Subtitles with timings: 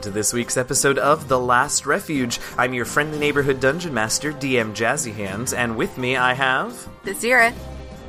[0.00, 2.40] welcome to this week's episode of The Last Refuge.
[2.56, 6.88] I'm your friendly neighborhood dungeon master, DM Jazzy Hands, and with me I have.
[7.04, 7.52] The Zira.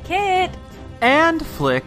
[0.02, 0.50] Kit.
[1.02, 1.84] And Flick.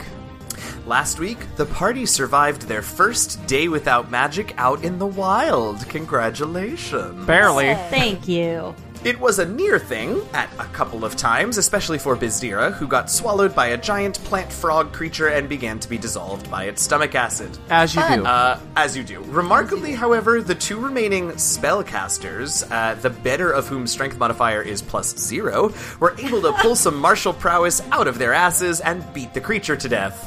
[0.86, 5.90] Last week, the party survived their first day without magic out in the wild.
[5.90, 7.26] Congratulations.
[7.26, 7.74] Barely.
[7.90, 8.76] Thank you.
[9.06, 13.12] It was a near thing at a couple of times, especially for Bizdira, who got
[13.12, 17.14] swallowed by a giant plant frog creature and began to be dissolved by its stomach
[17.14, 17.56] acid.
[17.70, 18.26] As you do.
[18.26, 19.22] Uh, as you do.
[19.26, 25.16] Remarkably, however, the two remaining spellcasters, uh, the better of whom strength modifier is plus
[25.16, 29.42] zero, were able to pull some martial prowess out of their asses and beat the
[29.42, 30.18] creature to death.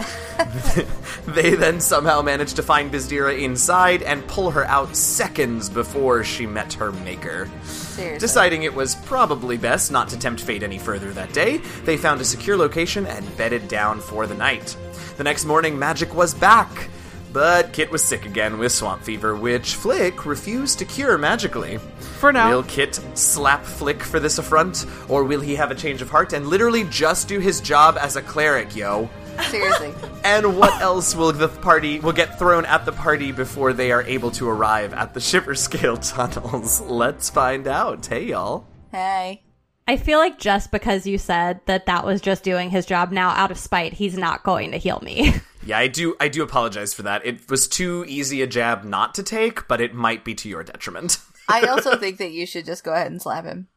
[1.27, 6.47] they then somehow managed to find Bizdira inside and pull her out seconds before she
[6.47, 7.51] met her maker.
[7.99, 8.19] Seriously.
[8.21, 12.21] Deciding it was probably best not to tempt fate any further that day, they found
[12.21, 14.77] a secure location and bedded down for the night.
[15.17, 16.91] The next morning, magic was back.
[17.33, 21.79] But Kit was sick again with swamp fever, which Flick refused to cure magically.
[22.19, 22.51] For now.
[22.51, 26.33] Will Kit slap Flick for this affront, or will he have a change of heart
[26.33, 29.11] and literally just do his job as a cleric, yo?
[29.45, 29.95] Seriously.
[30.25, 34.03] And what else will the party will get thrown at the party before they are
[34.03, 36.81] able to arrive at the Shimmerscale tunnels?
[36.83, 38.05] Let's find out.
[38.07, 38.67] Hey, y'all.
[38.93, 39.43] hey.
[39.87, 43.31] I feel like just because you said that that was just doing his job now
[43.31, 45.35] out of spite, he's not going to heal me.
[45.65, 46.17] Yeah, I do.
[46.19, 47.27] I do apologize for that.
[47.27, 50.63] It was too easy a jab not to take, but it might be to your
[50.63, 51.19] detriment.
[51.47, 53.69] I also think that you should just go ahead and slap him.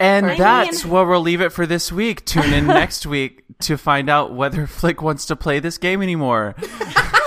[0.00, 0.38] And Right.
[0.38, 2.24] that's where we'll leave it for this week.
[2.24, 6.54] Tune in next week to find out whether Flick wants to play this game anymore.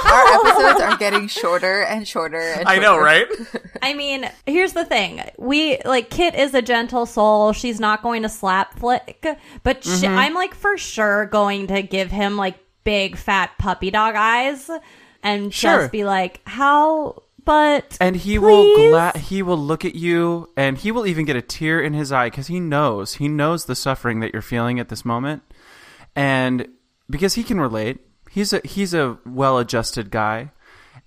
[0.06, 2.40] Our episodes are getting shorter and shorter.
[2.40, 3.28] And I know, right?
[3.82, 5.22] I mean, here's the thing.
[5.38, 7.54] We, like, Kit is a gentle soul.
[7.54, 9.26] She's not going to slap Flick,
[9.64, 10.18] but she, mm-hmm.
[10.18, 14.70] I'm, like, for sure going to give him, like, big fat puppy dog eyes
[15.24, 15.80] and Sure.
[15.82, 17.98] just be like, how, but.
[18.00, 18.40] And he please?
[18.40, 21.94] will gla- he will look at you and he will even get a tear in
[21.94, 23.16] his eye cuz he knows.
[23.16, 25.44] He knows the suffering that you're feeling at this moment.
[26.16, 26.68] And
[27.10, 28.00] because he can relate.
[28.30, 30.52] He's a he's a well-adjusted guy.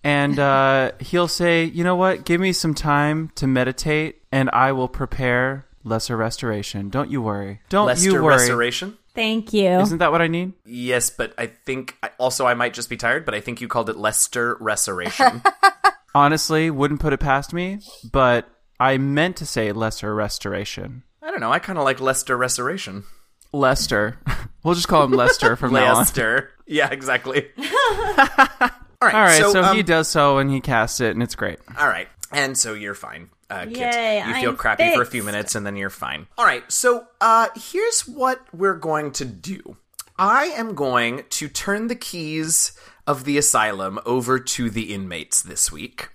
[0.02, 2.26] And uh, he'll say, "You know what?
[2.26, 6.90] Give me some time to meditate and I will prepare lesser restoration.
[6.90, 7.60] Don't you worry.
[7.68, 8.36] Don't Lester you worry.
[8.36, 8.98] Restoration.
[9.14, 9.68] Thank you.
[9.68, 10.54] Isn't that what I need?
[10.64, 13.24] Yes, but I think also I might just be tired.
[13.24, 15.42] But I think you called it Lester Restoration.
[16.14, 17.80] Honestly, wouldn't put it past me,
[18.12, 18.48] but
[18.78, 21.02] I meant to say lesser restoration.
[21.22, 21.50] I don't know.
[21.50, 23.04] I kind of like Lester Restoration.
[23.52, 24.18] Lester.
[24.62, 25.98] we'll just call him Lester from now on.
[25.98, 26.50] Lester.
[26.66, 27.50] Yeah, exactly.
[27.58, 28.70] all right.
[29.02, 31.58] All right, so, um, he does so and he casts it, and it's great.
[31.78, 32.08] All right.
[32.32, 33.28] And so you're fine.
[33.50, 33.76] Uh, Kit.
[33.76, 36.26] Yay, you feel I'm crappy for a few minutes and then you're fine.
[36.38, 36.64] All right.
[36.72, 39.76] So uh, here's what we're going to do
[40.18, 42.72] I am going to turn the keys
[43.06, 46.10] of the asylum over to the inmates this week.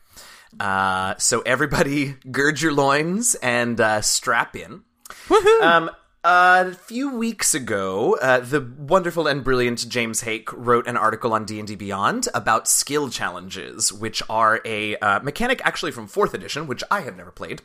[0.59, 4.83] Uh, so everybody gird your loins and uh, strap in.
[5.61, 5.89] Um,
[6.24, 11.46] a few weeks ago, uh, the wonderful and brilliant James Haeck wrote an article on
[11.46, 16.84] D&D Beyond about skill challenges, which are a uh, mechanic actually from 4th edition, which
[16.91, 17.62] I have never played.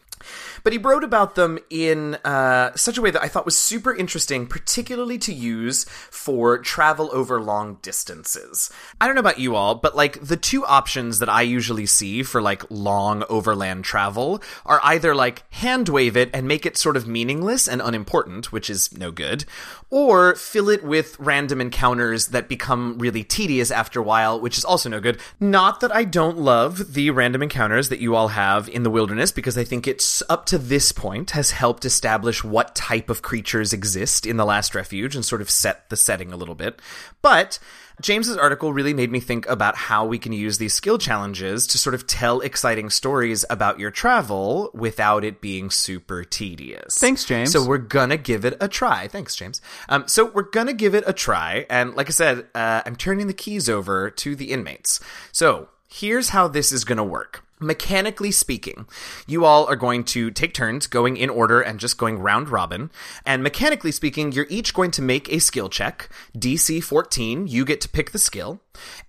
[0.63, 3.95] But he wrote about them in uh, such a way that I thought was super
[3.95, 8.71] interesting, particularly to use for travel over long distances.
[9.01, 12.23] I don't know about you all, but like the two options that I usually see
[12.23, 16.97] for like long overland travel are either like hand wave it and make it sort
[16.97, 19.45] of meaningless and unimportant, which is no good,
[19.91, 24.65] or fill it with random encounters that become really tedious after a while, which is
[24.65, 25.21] also no good.
[25.41, 29.33] Not that I don't love the random encounters that you all have in the wilderness,
[29.33, 33.73] because I think it's up to this point has helped establish what type of creatures
[33.73, 36.81] exist in the last refuge and sort of set the setting a little bit.
[37.23, 37.59] But
[38.01, 41.79] James's article really made me think about how we can use these skill challenges to
[41.79, 46.99] sort of tell exciting stories about your travel without it being super tedious.
[46.99, 47.53] Thanks, James.
[47.53, 49.09] So we're gonna give it a try.
[49.09, 49.61] Thanks, James.
[49.89, 53.27] Um, so we're gonna give it a try, and like I said, uh, I'm turning
[53.27, 55.01] the keys over to the inmates.
[55.31, 57.45] So here's how this is gonna work.
[57.65, 58.87] Mechanically speaking,
[59.27, 62.91] you all are going to take turns going in order and just going round robin.
[63.25, 66.11] And mechanically speaking, you're each going to make a skill check.
[66.37, 68.61] DC 14, you get to pick the skill.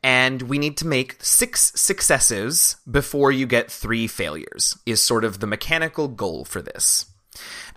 [0.01, 5.41] And we need to make six successes before you get three failures, is sort of
[5.41, 7.07] the mechanical goal for this.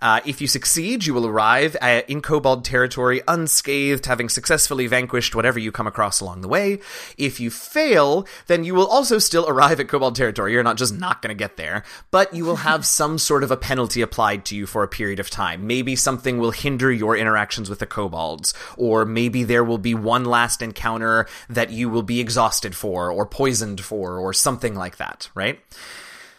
[0.01, 5.35] Uh, if you succeed, you will arrive at, in Kobold territory unscathed, having successfully vanquished
[5.35, 6.79] whatever you come across along the way.
[7.17, 10.53] If you fail, then you will also still arrive at Kobold territory.
[10.53, 13.51] You're not just not going to get there, but you will have some sort of
[13.51, 15.67] a penalty applied to you for a period of time.
[15.67, 20.25] Maybe something will hinder your interactions with the kobolds, or maybe there will be one
[20.25, 25.29] last encounter that you will be exhausted for, or poisoned for, or something like that,
[25.35, 25.59] right?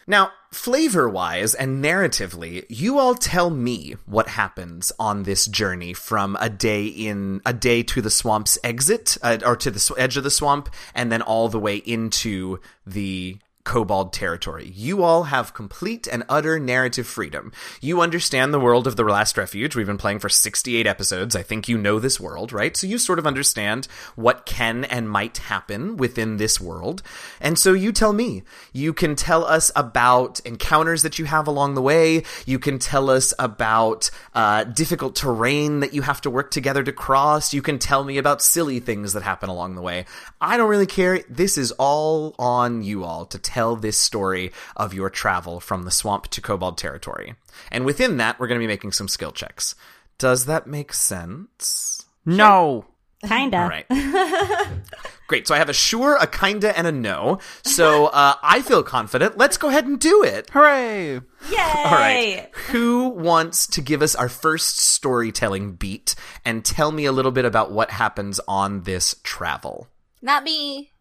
[0.07, 6.37] Now, flavor wise and narratively, you all tell me what happens on this journey from
[6.39, 10.17] a day in a day to the swamp's exit uh, or to the sw- edge
[10.17, 14.71] of the swamp and then all the way into the Kobold territory.
[14.75, 17.51] You all have complete and utter narrative freedom.
[17.79, 19.75] You understand the world of The Last Refuge.
[19.75, 21.35] We've been playing for 68 episodes.
[21.35, 22.75] I think you know this world, right?
[22.75, 27.03] So you sort of understand what can and might happen within this world.
[27.39, 28.43] And so you tell me.
[28.73, 32.23] You can tell us about encounters that you have along the way.
[32.47, 36.91] You can tell us about uh, difficult terrain that you have to work together to
[36.91, 37.53] cross.
[37.53, 40.05] You can tell me about silly things that happen along the way.
[40.39, 41.19] I don't really care.
[41.29, 45.91] This is all on you all to tell this story of your travel from the
[45.91, 47.35] swamp to Kobold territory.
[47.71, 49.75] And within that, we're going to be making some skill checks.
[50.17, 52.05] Does that make sense?
[52.25, 52.85] No.
[53.23, 53.57] Kinda.
[53.57, 53.85] All right.
[55.27, 55.47] Great.
[55.47, 57.39] So I have a sure, a kinda, and a no.
[57.63, 59.37] So uh, I feel confident.
[59.37, 60.49] Let's go ahead and do it.
[60.49, 61.13] Hooray!
[61.13, 61.21] Yay!
[61.57, 62.49] All right.
[62.69, 67.45] Who wants to give us our first storytelling beat and tell me a little bit
[67.45, 69.87] about what happens on this travel?
[70.21, 70.91] Not me.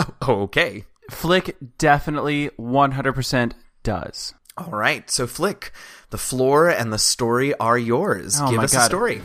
[0.00, 0.84] Oh, okay.
[1.10, 4.34] Flick definitely 100% does.
[4.56, 5.08] All right.
[5.10, 5.72] So, Flick,
[6.10, 8.38] the floor and the story are yours.
[8.40, 9.20] Oh Give us a story.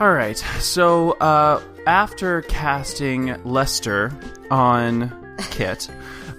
[0.00, 0.36] All right.
[0.60, 4.12] So, uh, after casting Lester
[4.50, 5.88] on Kit,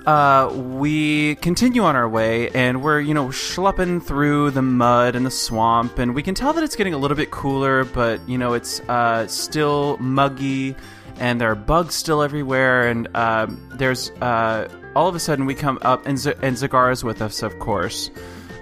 [0.06, 5.26] uh, we continue on our way, and we're you know schlepping through the mud and
[5.26, 8.38] the swamp, and we can tell that it's getting a little bit cooler, but you
[8.38, 10.76] know it's uh, still muggy,
[11.20, 15.54] and there are bugs still everywhere, and um, there's uh, all of a sudden we
[15.56, 18.10] come up, and Z- and Zagara's with us, of course.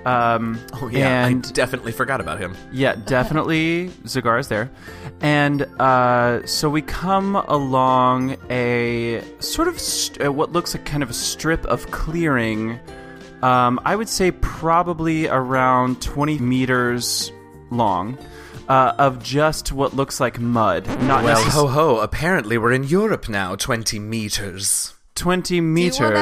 [0.06, 1.26] Um, Oh, yeah.
[1.28, 2.56] and I definitely forgot about him.
[2.72, 4.70] yeah, definitely Zagara's there.
[5.20, 11.04] And uh, so we come along a sort of st- uh, what looks like kind
[11.04, 12.80] of a strip of clearing.
[13.42, 17.32] Um, I would say probably around 20 meters
[17.70, 18.18] long.
[18.68, 21.98] Uh, of just what looks like mud, not Well, necess- ho ho.
[22.00, 23.56] Apparently, we're in Europe now.
[23.56, 24.94] 20 meters.
[25.16, 26.00] 20 meters.
[26.02, 26.16] wanna-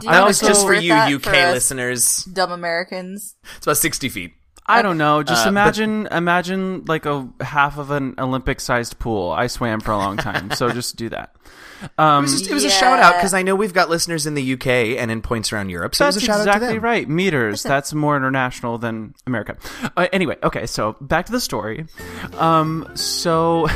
[0.00, 2.24] do you I wanna That was just for you, UK for listeners.
[2.32, 3.36] Dumb Americans.
[3.58, 4.32] It's about 60 feet.
[4.66, 5.22] I don't know.
[5.22, 9.30] Just Uh, but- imagine, imagine like a half of an Olympic-sized pool.
[9.32, 11.30] I swam for a long time, so just do that.
[11.98, 14.26] Um, It was, just, it was a shout out because I know we've got listeners
[14.26, 14.66] in the UK
[14.98, 15.94] and in points around Europe.
[15.94, 16.84] So That's it was a shout out to exactly them.
[16.84, 17.08] right.
[17.08, 17.62] Meters.
[17.62, 19.56] That's more international than America.
[19.96, 20.66] Uh, anyway, okay.
[20.66, 21.86] So back to the story.
[22.38, 23.66] Um, so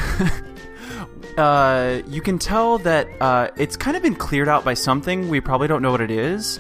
[1.39, 5.29] uh, you can tell that uh, it's kind of been cleared out by something.
[5.29, 6.59] We probably don't know what it is.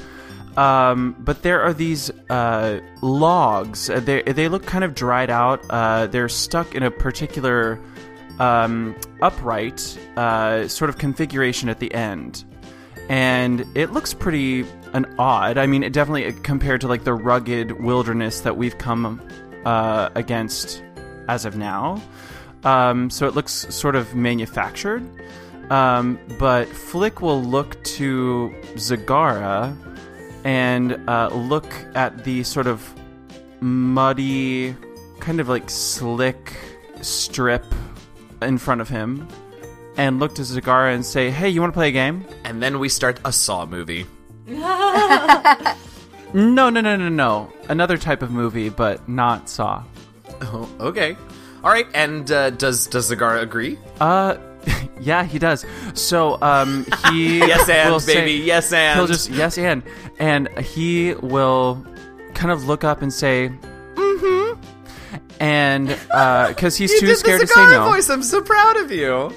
[0.57, 3.91] Um, but there are these uh, logs.
[3.91, 5.61] Uh, They they look kind of dried out.
[5.69, 7.81] Uh, they're stuck in a particular
[8.39, 12.45] um, upright uh, sort of configuration at the end
[13.09, 15.59] and it looks pretty an odd.
[15.59, 19.21] I mean, it definitely compared to like the rugged wilderness that we've come
[19.65, 20.83] uh, against
[21.29, 22.03] as of now.
[22.65, 25.03] Um, so it looks sort of manufactured.
[25.71, 29.77] Um, but Flick will look to Zagara
[30.45, 32.95] and uh, look at the sort of
[33.61, 34.77] muddy,
[35.21, 36.55] kind of like slick
[37.01, 37.65] strip
[38.43, 39.27] in front of him,
[39.97, 42.79] and look to Zagara and say, "Hey, you want to play a game?" And then
[42.79, 44.07] we start a Saw movie.
[46.37, 47.53] No, no, no, no, no.
[47.69, 49.85] Another type of movie, but not Saw.
[50.43, 51.17] Oh, okay.
[51.63, 51.87] All right.
[51.95, 53.79] And uh, does does Zagara agree?
[54.01, 54.37] Uh,
[55.01, 55.65] yeah, he does.
[55.95, 58.33] So, um, he Yes, and will say- baby.
[58.45, 59.85] yes, and he'll just yes and
[60.19, 61.87] and he will
[62.35, 63.53] kind of look up and say,
[63.95, 64.61] "Mm-hmm,"
[65.41, 67.91] and because he's too scared to say no.
[67.91, 68.09] voice.
[68.09, 69.33] I'm so proud of you.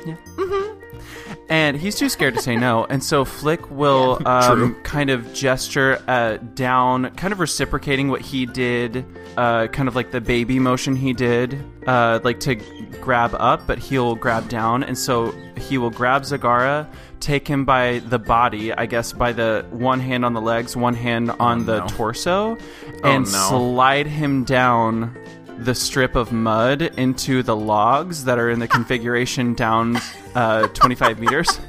[1.49, 2.85] and he's too scared to say no.
[2.85, 8.45] And so Flick will um, kind of gesture uh, down, kind of reciprocating what he
[8.45, 9.05] did,
[9.37, 12.55] uh, kind of like the baby motion he did, uh, like to
[13.01, 14.83] grab up, but he'll grab down.
[14.83, 16.87] And so he will grab Zagara,
[17.19, 20.95] take him by the body, I guess by the one hand on the legs, one
[20.95, 21.87] hand on the no.
[21.87, 22.57] torso,
[23.03, 23.49] and no.
[23.49, 25.15] slide him down
[25.57, 29.97] the strip of mud into the logs that are in the configuration down
[30.35, 31.59] uh, 25 meters.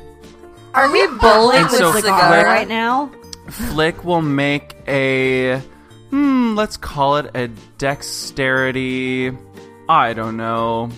[0.74, 3.10] Are we bowling And with so Zagara Flick- right now?
[3.48, 5.58] Flick will make a
[6.10, 9.32] hmm, let's call it a dexterity.
[9.88, 10.90] I don't know.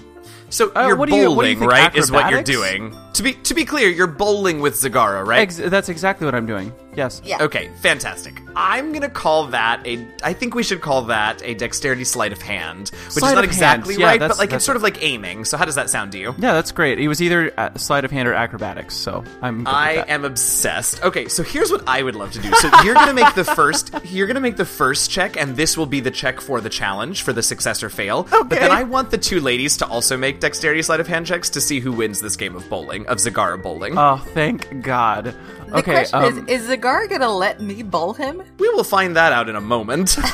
[0.51, 1.95] So Uh, you're what do you- bowling, what you think, right?
[1.95, 2.97] Is what you're doing.
[3.15, 5.41] To be to be clear, you're bowling with Zagara, right?
[5.41, 6.73] Ex- that's exactly what I'm doing.
[7.01, 7.23] Yes.
[7.25, 7.39] Yeah.
[7.41, 8.43] Okay, fantastic.
[8.55, 10.07] I'm gonna call that a.
[10.23, 13.45] I think we should call that a dexterity sleight of hand, which Sleight is not
[13.45, 15.47] of exactly hand, yeah, right, but like it's sort of like aiming.
[15.47, 16.35] So how does that sound to you?
[16.37, 16.99] Yeah, that's great.
[16.99, 19.59] It was either uh, sleight of hand or acrobatics, so I'm.
[19.59, 20.11] Good with I that.
[20.11, 21.03] am obsessed.
[21.03, 22.53] Okay, so here's what I would love to do.
[22.57, 23.95] So you're gonna make the first.
[24.05, 27.23] You're gonna make the first check, and this will be the check for the challenge
[27.23, 28.21] for the success or fail.
[28.21, 28.39] Okay.
[28.43, 31.49] But then I want the two ladies to also make dexterity sleight of hand checks
[31.51, 33.97] to see who wins this game of bowling of Zagara bowling.
[33.97, 35.35] Oh, thank God.
[35.71, 35.93] The okay.
[35.93, 38.43] question um, is: Is Zagar gonna let me bowl him?
[38.59, 40.19] we will find that out in a moment.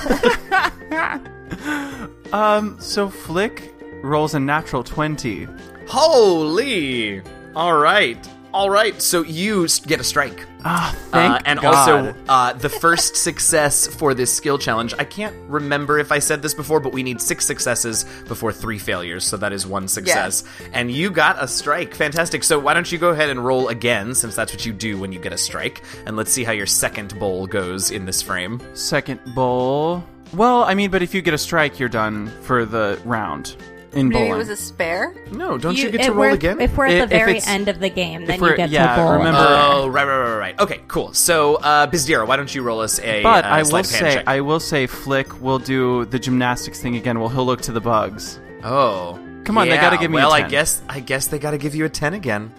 [2.32, 2.76] um.
[2.80, 5.46] So Flick rolls a natural twenty.
[5.88, 7.22] Holy!
[7.54, 9.00] All right, all right.
[9.02, 10.46] So you get a strike.
[10.64, 11.74] Ah, thank Uh, and God.
[11.74, 14.94] also, uh, the first success for this skill challenge.
[14.98, 18.78] I can't remember if I said this before, but we need six successes before three
[18.78, 20.42] failures, so that is one success.
[20.72, 21.94] And you got a strike.
[21.94, 22.42] Fantastic.
[22.42, 25.12] So why don't you go ahead and roll again, since that's what you do when
[25.12, 28.60] you get a strike, and let's see how your second bowl goes in this frame.
[28.74, 30.02] second bowl.
[30.34, 33.54] Well, I mean, but if you get a strike, you're done for the round
[33.96, 34.32] in Maybe bowling.
[34.32, 35.14] it was a spare.
[35.32, 36.60] No, don't you, get to roll again?
[36.60, 38.70] If we're I- at if the very it's- end of the game, then you get
[38.70, 39.12] yeah, to bowl.
[39.12, 40.60] remember- Oh, right, right, right, right.
[40.60, 41.12] Okay, cool.
[41.12, 43.86] So, uh, Bizdira, why don't you roll us a but uh, I will of hand
[43.86, 44.24] say, check?
[44.28, 47.18] I will say, Flick will do the gymnastics thing again.
[47.18, 48.38] Well, he'll look to the bugs.
[48.62, 51.58] Oh, Come on, they gotta give me a Well, I guess I guess they gotta
[51.58, 52.52] give you a ten again.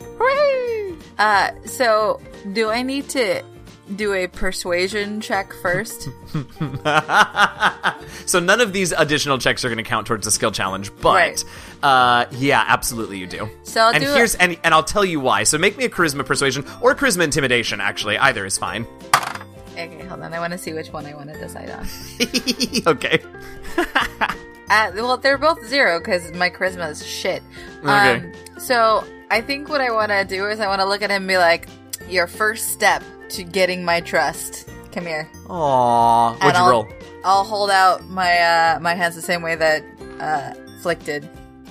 [1.20, 2.22] Uh, so
[2.54, 3.42] do I need to
[3.96, 6.10] do a persuasion check first?
[8.26, 11.14] so none of these additional checks are going to count towards the skill challenge, but
[11.14, 11.46] Right.
[11.84, 13.50] uh, yeah, absolutely you do.
[13.64, 15.44] So I'll and do here's it- and, and I'll tell you why.
[15.44, 17.80] So make me a charisma persuasion or charisma intimidation.
[17.82, 18.86] Actually, either is fine.
[19.74, 20.34] okay, hold on.
[20.34, 21.88] I want to see which one I want to decide on.
[22.88, 23.20] okay.
[24.70, 27.42] Uh, well, they're both zero because my charisma is shit.
[27.84, 28.16] Okay.
[28.18, 29.02] Um, so
[29.32, 31.28] I think what I want to do is I want to look at him and
[31.30, 31.70] be like,
[32.10, 34.70] "Your first step to getting my trust.
[34.92, 36.32] Come here." Aww.
[36.34, 36.88] What'd And you I'll, roll?
[37.24, 39.84] I'll hold out my uh, my hands the same way that
[40.20, 41.28] uh, Flick did.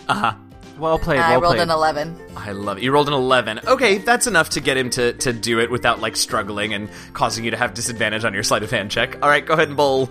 [0.08, 0.34] Uh huh.
[0.78, 1.20] Well played.
[1.20, 1.60] I rolled played.
[1.62, 2.20] an eleven.
[2.36, 2.82] I love it.
[2.84, 3.60] You rolled an 11.
[3.66, 7.46] Okay, that's enough to get him to, to do it without, like, struggling and causing
[7.46, 9.16] you to have disadvantage on your sleight of hand check.
[9.22, 10.10] All right, go ahead and bowl.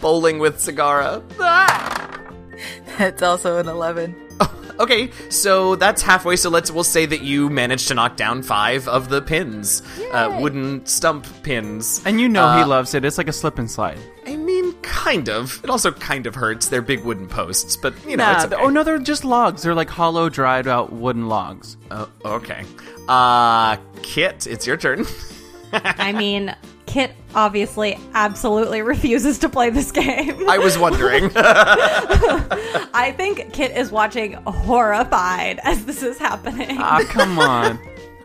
[0.00, 1.22] Bowling with Zagara.
[1.38, 2.20] Ah!
[2.98, 4.14] It's also an eleven.
[4.80, 6.36] Okay, so that's halfway.
[6.36, 9.82] So let's we'll say that you managed to knock down five of the pins,
[10.12, 12.00] uh, wooden stump pins.
[12.06, 13.04] And you know Uh, he loves it.
[13.04, 13.98] It's like a slip and slide.
[14.26, 15.60] I mean, kind of.
[15.62, 16.68] It also kind of hurts.
[16.68, 18.62] They're big wooden posts, but you know, Nah, it's th- okay.
[18.62, 19.62] Oh no, they're just logs.
[19.62, 21.76] They're like hollow, dried out wooden logs.
[21.90, 22.64] Oh, okay.
[23.08, 25.04] Uh, Kit, it's your turn.
[25.72, 26.54] I mean,
[26.90, 30.48] Kit obviously absolutely refuses to play this game.
[30.48, 31.30] I was wondering.
[31.36, 36.78] I think Kit is watching horrified as this is happening.
[36.80, 37.78] Ah, come on.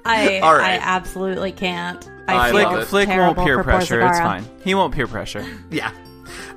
[0.03, 0.81] I all right.
[0.81, 2.10] I absolutely can't.
[2.27, 2.86] I I, love feel it.
[2.86, 4.01] Flick won't peer pressure.
[4.01, 4.43] It's fine.
[4.63, 5.45] He won't peer pressure.
[5.69, 5.91] yeah.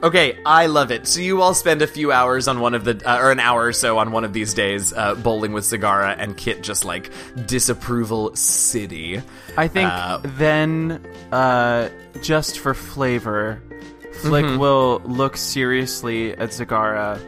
[0.00, 1.08] Okay, I love it.
[1.08, 3.64] So you all spend a few hours on one of the, uh, or an hour
[3.64, 7.10] or so on one of these days, uh, bowling with Zagara, and Kit just like
[7.46, 9.20] disapproval city.
[9.56, 11.88] I think Uh, then, uh,
[12.22, 13.60] just for flavor,
[14.22, 14.58] Flick Mm-hmm.
[14.58, 17.18] will look seriously at Zagara.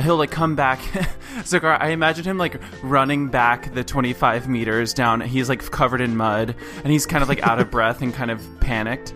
[0.00, 0.78] He'll like come back.
[1.42, 5.20] Zagara, I imagine him like running back the 25 meters down.
[5.20, 8.30] He's like covered in mud and he's kind of like out of breath and kind
[8.30, 9.12] of panicked.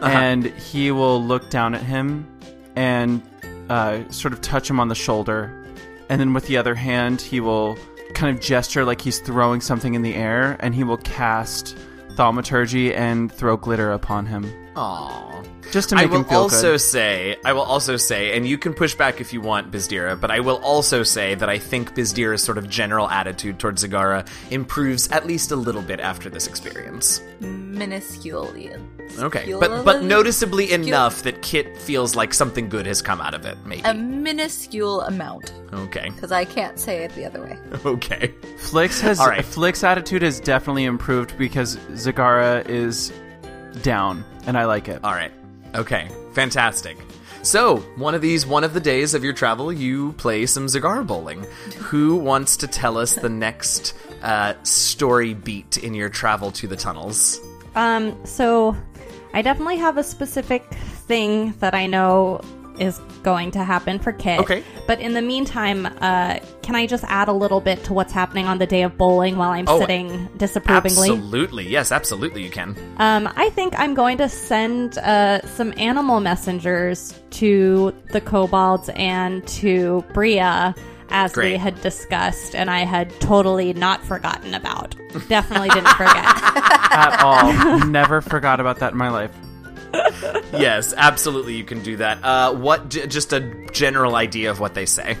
[0.00, 0.06] Uh-huh.
[0.06, 2.26] And he will look down at him
[2.76, 3.22] and
[3.68, 5.66] uh, sort of touch him on the shoulder.
[6.08, 7.76] And then with the other hand, he will
[8.14, 11.76] kind of gesture like he's throwing something in the air and he will cast
[12.12, 14.50] thaumaturgy and throw glitter upon him.
[14.78, 15.72] Aww.
[15.72, 16.78] Just to I make will him feel also good.
[16.78, 20.30] say, I will also say, and you can push back if you want, Bizdira, but
[20.30, 25.08] I will also say that I think Bizdira's sort of general attitude towards Zagara improves
[25.08, 27.20] at least a little bit after this experience.
[27.40, 28.54] Minuscule.
[29.18, 33.44] Okay, but but noticeably enough that Kit feels like something good has come out of
[33.44, 33.58] it.
[33.66, 33.82] Maybe.
[33.84, 36.10] a minuscule amount okay.
[36.10, 37.58] because I can't say it the other way.
[37.84, 38.34] Okay.
[38.58, 39.44] Flicks has All right.
[39.44, 43.12] Flick's attitude has definitely improved because Zagara is
[43.82, 45.02] down, and I like it.
[45.04, 45.32] All right.
[45.74, 46.08] Okay.
[46.34, 46.96] Fantastic.
[47.42, 51.06] So, one of these, one of the days of your travel, you play some Zagar
[51.06, 51.44] bowling.
[51.78, 56.76] Who wants to tell us the next uh, story beat in your travel to the
[56.76, 57.40] tunnels?
[57.74, 58.76] Um, so
[59.32, 62.40] I definitely have a specific thing that I know
[62.80, 64.40] is going to happen for Kit.
[64.40, 64.62] Okay.
[64.86, 68.46] But in the meantime, uh, can I just add a little bit to what's happening
[68.46, 71.10] on the day of bowling while I'm Oh, sitting disapprovingly?
[71.10, 71.68] Absolutely.
[71.68, 72.76] Yes, absolutely you can.
[72.98, 79.46] Um, I think I'm going to send uh, some animal messengers to the kobolds and
[79.48, 80.74] to Bria
[81.10, 84.94] as we had discussed, and I had totally not forgotten about.
[85.28, 86.14] Definitely didn't forget.
[86.90, 87.86] At all.
[87.86, 89.30] Never forgot about that in my life.
[90.52, 92.22] yes, absolutely you can do that.
[92.22, 93.40] Uh what j- just a
[93.72, 95.16] general idea of what they say.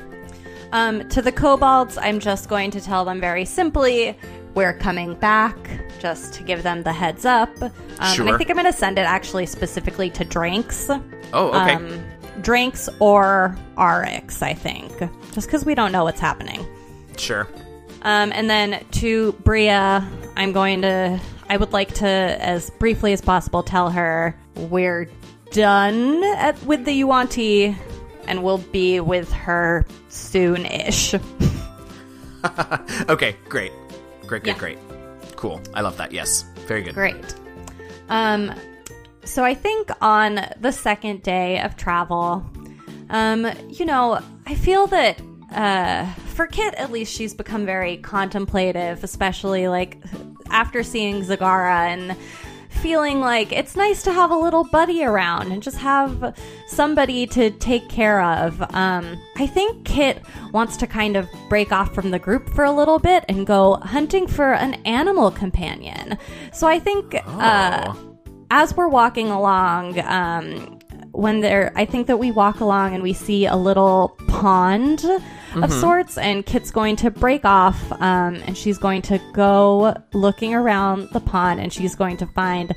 [0.72, 4.14] Um, to the kobolds, I'm just going to tell them very simply,
[4.54, 5.56] we're coming back,
[5.98, 7.48] just to give them the heads up.
[7.62, 7.70] Um,
[8.00, 10.90] And I think I'm going to send it actually specifically to Drinks.
[11.32, 11.72] Oh, okay.
[11.74, 12.04] Um,
[12.42, 14.92] Drinks or Rx, I think.
[15.32, 16.66] Just because we don't know what's happening.
[17.16, 17.48] sure.
[18.02, 20.06] Um, and then to Bria,
[20.36, 21.18] I'm going to.
[21.50, 25.08] I would like to, as briefly as possible, tell her we're
[25.52, 27.74] done at, with the Yuan-ti,
[28.26, 31.14] and we'll be with her soon-ish.
[33.08, 33.72] Okay, great.
[34.26, 34.58] Great, great, Yeah.
[34.58, 34.78] great.
[35.36, 35.60] Cool.
[35.74, 36.12] I love that.
[36.12, 36.44] Yes.
[36.66, 36.94] Very good.
[36.94, 37.34] Great.
[38.08, 38.54] Um,
[39.24, 42.44] so I think on the second day of travel,
[43.10, 45.20] um, you know, I feel that
[45.52, 49.98] uh, for Kit, at least, she's become very contemplative, especially like
[50.50, 52.16] after seeing Zagara and
[52.70, 56.36] feeling like it's nice to have a little buddy around and just have
[56.68, 58.62] somebody to take care of.
[58.74, 62.72] Um, I think Kit wants to kind of break off from the group for a
[62.72, 66.18] little bit and go hunting for an animal companion.
[66.52, 67.94] So I think uh,
[68.50, 70.78] as we're walking along, um,
[71.12, 75.04] when there, I think that we walk along and we see a little pond
[75.54, 80.54] of sorts, and Kit's going to break off, um, and she's going to go looking
[80.54, 82.74] around the pond, and she's going to find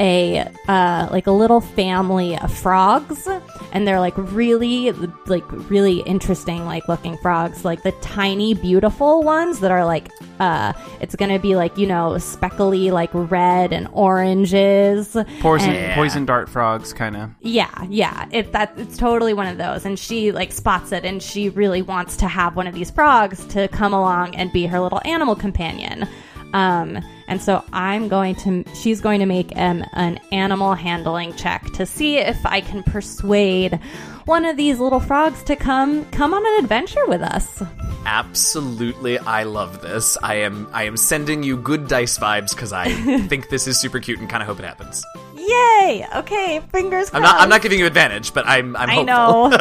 [0.00, 3.28] a uh, like a little family of frogs,
[3.72, 4.90] and they're like really
[5.26, 10.10] like really interesting like looking frogs, like the tiny beautiful ones that are like
[10.40, 15.16] uh, it's gonna be like you know speckly like red and oranges.
[15.40, 17.30] Poison, and- poison dart frogs, kind of.
[17.40, 18.28] yeah, yeah.
[18.32, 19.84] It that it's totally one of those.
[19.84, 23.44] And she like spots it and she really wants to have one of these frogs
[23.46, 26.08] to come along and be her little animal companion.
[26.52, 26.98] Um,
[27.28, 31.86] and so I'm going to she's going to make um, an animal handling check to
[31.86, 33.78] see if I can persuade
[34.26, 37.62] one of these little frogs to come come on an adventure with us.
[38.06, 40.16] Absolutely, I love this.
[40.22, 42.92] I am I am sending you good dice vibes because I
[43.28, 45.04] think this is super cute and kind of hope it happens.
[45.36, 46.06] Yay!
[46.16, 47.14] Okay, fingers crossed.
[47.14, 49.04] I'm not I'm not giving you advantage, but I'm I'm I hopeful.
[49.04, 49.56] know.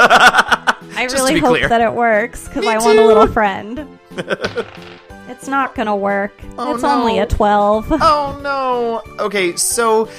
[0.96, 1.70] I really hope clear.
[1.70, 4.00] that it works because I want a little friend.
[5.28, 6.34] it's not gonna work.
[6.58, 7.88] Oh, it's only a twelve.
[8.02, 9.02] Oh no.
[9.24, 10.10] Okay, so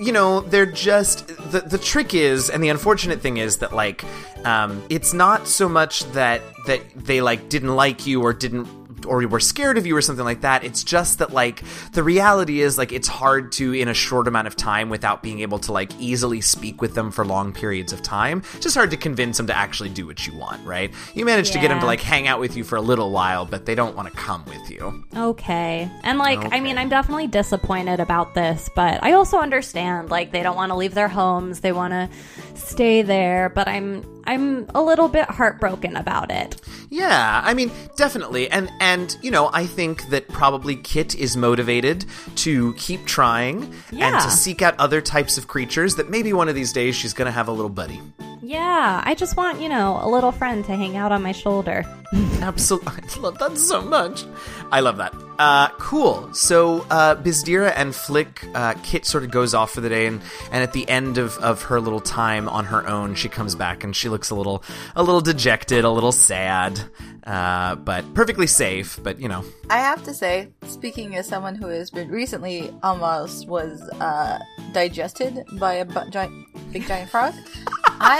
[0.00, 4.04] you know, they're just the the trick is and the unfortunate thing is that like
[4.44, 8.66] um it's not so much that that they like didn't like you or didn't
[9.10, 10.62] or we're scared of you or something like that.
[10.62, 14.46] It's just that like the reality is like it's hard to in a short amount
[14.46, 18.02] of time without being able to like easily speak with them for long periods of
[18.02, 18.44] time.
[18.54, 20.94] It's just hard to convince them to actually do what you want, right?
[21.12, 23.44] You manage to get them to like hang out with you for a little while,
[23.44, 25.04] but they don't want to come with you.
[25.16, 25.90] Okay.
[26.04, 30.44] And like I mean I'm definitely disappointed about this, but I also understand like they
[30.44, 31.60] don't want to leave their homes.
[31.60, 32.08] They want to
[32.54, 36.60] stay there, but I'm I'm a little bit heartbroken about it.
[36.88, 38.50] Yeah, I mean, definitely.
[38.50, 42.04] And and you know, I think that probably Kit is motivated
[42.36, 46.54] to keep trying and to seek out other types of creatures that maybe one of
[46.54, 48.00] these days she's going to have a little buddy.
[48.42, 51.84] Yeah, I just want, you know, a little friend to hang out on my shoulder.
[52.40, 52.92] Absolutely.
[53.16, 54.24] I love that so much.
[54.72, 55.14] I love that.
[55.38, 56.32] Uh, cool.
[56.34, 60.20] So, uh, Bizdira and Flick, uh, Kit sort of goes off for the day, and,
[60.50, 63.84] and at the end of, of her little time on her own, she comes back
[63.84, 64.62] and she looks a little,
[64.96, 66.80] a little dejected, a little sad,
[67.24, 69.44] uh, but perfectly safe, but you know.
[69.68, 74.38] I have to say, speaking as someone who has been recently almost was uh,
[74.72, 77.34] digested by a bu- giant, big giant frog,
[78.02, 78.16] I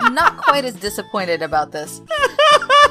[0.00, 2.00] am not quite as disappointed about this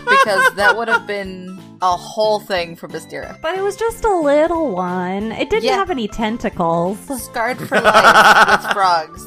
[0.09, 3.39] because that would have been a whole thing for Bastira.
[3.41, 5.31] But it was just a little one.
[5.31, 5.75] It didn't Yeah.
[5.75, 6.97] have any tentacles.
[7.23, 9.25] Scarred for life with frogs.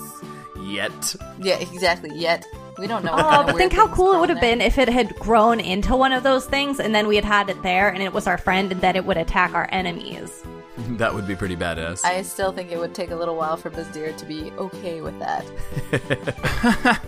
[0.63, 1.17] Yet.
[1.41, 2.11] Yeah, exactly.
[2.15, 2.47] Yet
[2.79, 3.13] we don't know.
[3.13, 4.51] What Oh, kind of but weird think how things cool it grow would have there.
[4.57, 7.49] been if it had grown into one of those things and then we had had
[7.51, 10.43] it there and it was our friend and then it would attack our enemies.
[10.99, 12.05] That would be pretty badass.
[12.05, 15.19] I still think it would take a little while for Bazdir to be okay with
[15.19, 17.01] that.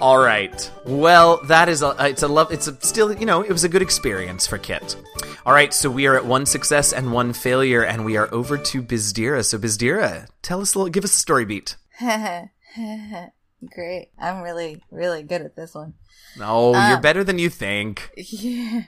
[0.00, 0.70] All right.
[0.84, 3.68] Well, that is a it's a love it's a still, you know, it was a
[3.68, 4.96] good experience for Kit.
[5.46, 8.58] All right, so we are at one success and one failure and we are over
[8.58, 9.44] to Bizdira.
[9.44, 11.76] So Bizdira, tell us a little give us a story beat.
[12.00, 14.10] Great.
[14.18, 15.94] I'm really, really good at this one.
[16.38, 18.10] No, Uh, you're better than you think.
[18.16, 18.82] Yeah.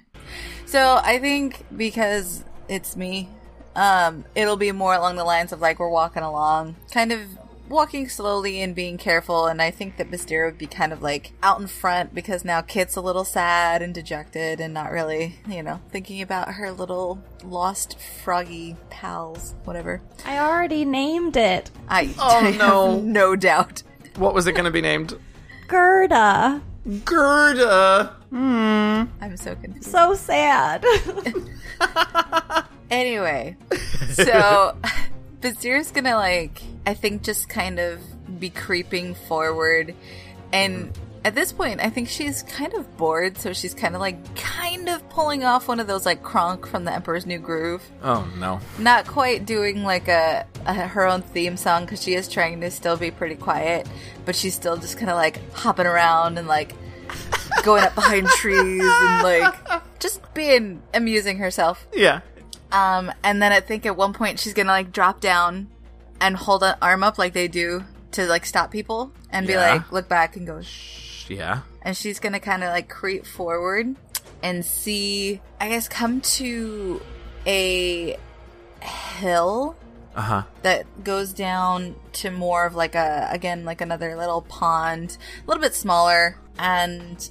[0.66, 3.28] So I think because it's me,
[3.76, 7.20] um, it'll be more along the lines of like we're walking along, kind of
[7.68, 9.46] walking slowly and being careful.
[9.46, 12.60] And I think that Bastira would be kind of like out in front because now
[12.60, 17.22] Kit's a little sad and dejected and not really, you know, thinking about her little
[17.44, 20.00] lost froggy pals, whatever.
[20.24, 23.00] I already named it I Oh, I have no.
[23.00, 23.82] no doubt.
[24.16, 25.14] What was it going to be named?
[25.66, 26.62] Gerda.
[27.04, 28.14] Gerda.
[28.30, 29.04] Hmm.
[29.20, 29.90] I'm so confused.
[29.90, 30.84] So sad.
[32.90, 33.56] Anyway,
[34.10, 34.76] so
[35.40, 38.00] Bazir's gonna like I think just kind of
[38.40, 39.94] be creeping forward
[40.52, 40.92] and
[41.24, 44.88] at this point I think she's kind of bored, so she's kind of like kind
[44.88, 47.82] of pulling off one of those like Kronk from the Emperor's New Groove.
[48.02, 48.60] Oh no.
[48.78, 52.70] Not quite doing like a, a her own theme song because she is trying to
[52.70, 53.88] still be pretty quiet,
[54.24, 56.74] but she's still just kind of like hopping around and like
[57.64, 59.54] going up behind trees and like
[59.98, 61.86] just being amusing herself.
[61.92, 62.20] Yeah.
[62.72, 65.68] Um, and then I think at one point she's gonna like drop down
[66.20, 69.72] and hold an arm up like they do to like stop people and be Yeah.
[69.74, 71.30] like, look back and go, shh.
[71.30, 71.60] Yeah.
[71.82, 73.94] And she's gonna kind of like creep forward
[74.42, 77.00] and see, I guess, come to
[77.46, 78.16] a
[78.82, 79.76] hill
[80.14, 80.42] Uh huh.
[80.62, 85.62] that goes down to more of like a, again, like another little pond, a little
[85.62, 86.38] bit smaller.
[86.58, 87.28] And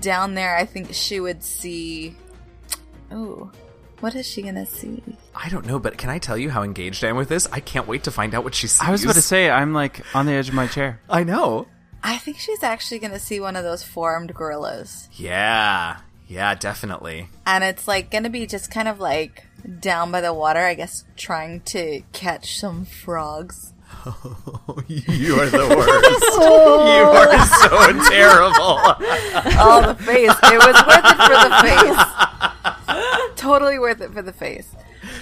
[0.00, 2.16] down there, I think she would see.
[3.12, 3.50] Ooh,
[4.04, 5.02] what is she gonna see?
[5.34, 7.48] I don't know, but can I tell you how engaged I am with this?
[7.50, 8.86] I can't wait to find out what she sees.
[8.86, 11.00] I was about to say, I'm like on the edge of my chair.
[11.08, 11.68] I know.
[12.02, 15.08] I think she's actually gonna see one of those four-armed gorillas.
[15.14, 16.00] Yeah.
[16.28, 17.30] Yeah, definitely.
[17.46, 19.46] And it's like gonna be just kind of like
[19.80, 23.72] down by the water, I guess, trying to catch some frogs.
[24.88, 26.24] You are the worst.
[26.36, 26.84] Oh.
[26.96, 28.78] you are so terrible.
[29.56, 30.30] Oh, the face.
[30.42, 33.36] It was worth it for the face.
[33.36, 34.68] totally worth it for the face.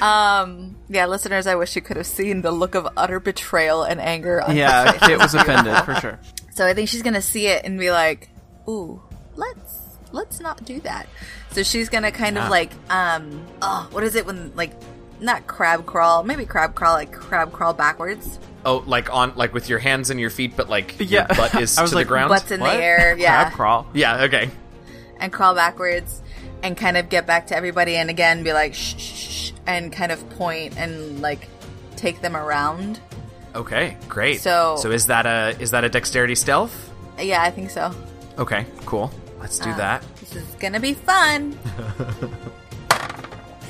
[0.00, 4.00] Um, yeah, listeners, I wish you could have seen the look of utter betrayal and
[4.00, 5.08] anger on Yeah, her face.
[5.08, 6.18] Kit was offended for sure.
[6.52, 8.28] So I think she's gonna see it and be like,
[8.68, 9.00] "Ooh,
[9.36, 11.06] let's let's not do that."
[11.52, 12.44] So she's gonna kind Yeah.
[12.44, 14.72] of like, um, oh, what is it when like
[15.22, 19.68] not crab crawl, maybe crab crawl, like crab crawl backwards, Oh, like on like with
[19.68, 21.26] your hands and your feet, but like Yeah.
[21.28, 22.28] your butt is I was to like, the ground.
[22.28, 22.72] butts in What?
[22.76, 23.86] the air, yeah, Crab crawl.
[23.94, 24.22] Yeah.
[24.24, 24.50] Okay.
[25.18, 26.20] and crawl backwards,
[26.62, 29.92] and kind of get back to everybody, and again be like, shh, shh, shh, and
[29.92, 31.48] kind of point and like
[31.96, 33.00] take them around.
[33.54, 33.96] Okay.
[34.08, 34.40] Great.
[34.40, 36.90] So- so is that a is that a dexterity stealth?
[37.20, 37.92] Yeah, I think so.
[38.38, 38.64] Okay.
[38.86, 39.10] Cool.
[39.40, 40.02] Let's do Uh, that.
[40.20, 41.58] This is gonna be fun.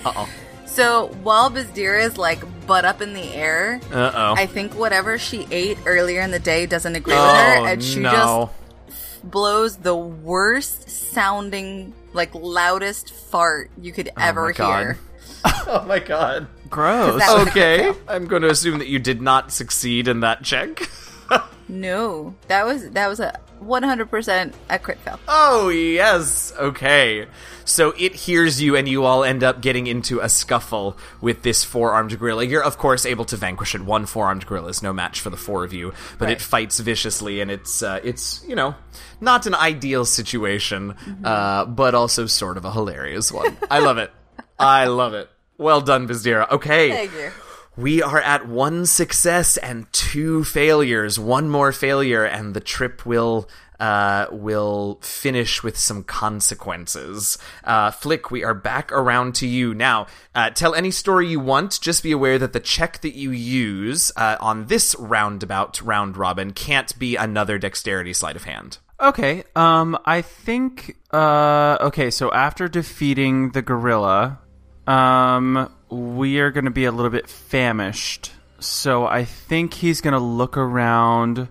[0.05, 0.29] Uh oh.
[0.73, 4.35] So while Bazdira is like butt up in the air, Uh oh.
[4.37, 7.83] I think whatever she ate earlier in the day doesn't agree with Oh her, and
[7.85, 8.51] she no.
[8.89, 14.83] just blows the worst sounding, like loudest fart you could ever my God.
[14.83, 14.99] hear.
[15.67, 16.47] oh my god.
[16.71, 17.21] Gross.
[17.21, 17.93] That was a Okay.
[18.09, 20.89] I'm going to assume that you did not succeed in that check.
[21.69, 25.19] No, that was that was a 100% a crit fail.
[25.29, 26.53] Oh, yes.
[26.59, 27.27] Okay.
[27.65, 31.63] So it hears you, and you all end up getting into a scuffle with this
[31.65, 32.45] four armed gorilla.
[32.45, 33.83] You're, of course, able to vanquish it.
[33.83, 36.33] One four armed gorilla is no match for the four of you, but Right.
[36.33, 38.75] it fights viciously, and it's, uh, it's, you know,
[39.21, 40.95] not an ideal situation,
[41.25, 43.57] uh, but also sort of a hilarious one.
[43.71, 44.11] I love it.
[44.59, 45.31] I love it.
[45.57, 46.51] Well done, Bizdira.
[46.51, 46.91] Okay.
[46.91, 47.31] Thank you.
[47.77, 51.19] We are at one success and two failures.
[51.19, 53.49] One more failure, and the trip will
[53.81, 57.37] uh, will finish with some consequences.
[57.65, 60.07] Uh, Flick, we are back around to you now.
[60.35, 61.81] Uh, tell any story you want.
[61.81, 66.53] Just be aware that the check that you use uh, on this roundabout round robin
[66.53, 68.79] can't be another dexterity sleight of hand.
[69.01, 69.43] Okay.
[69.57, 70.97] Um, I think.
[71.11, 72.11] Uh, okay.
[72.11, 74.39] So after defeating the gorilla,
[74.87, 78.33] um, we are going to be a little bit famished.
[78.59, 81.49] So I think he's going to look around.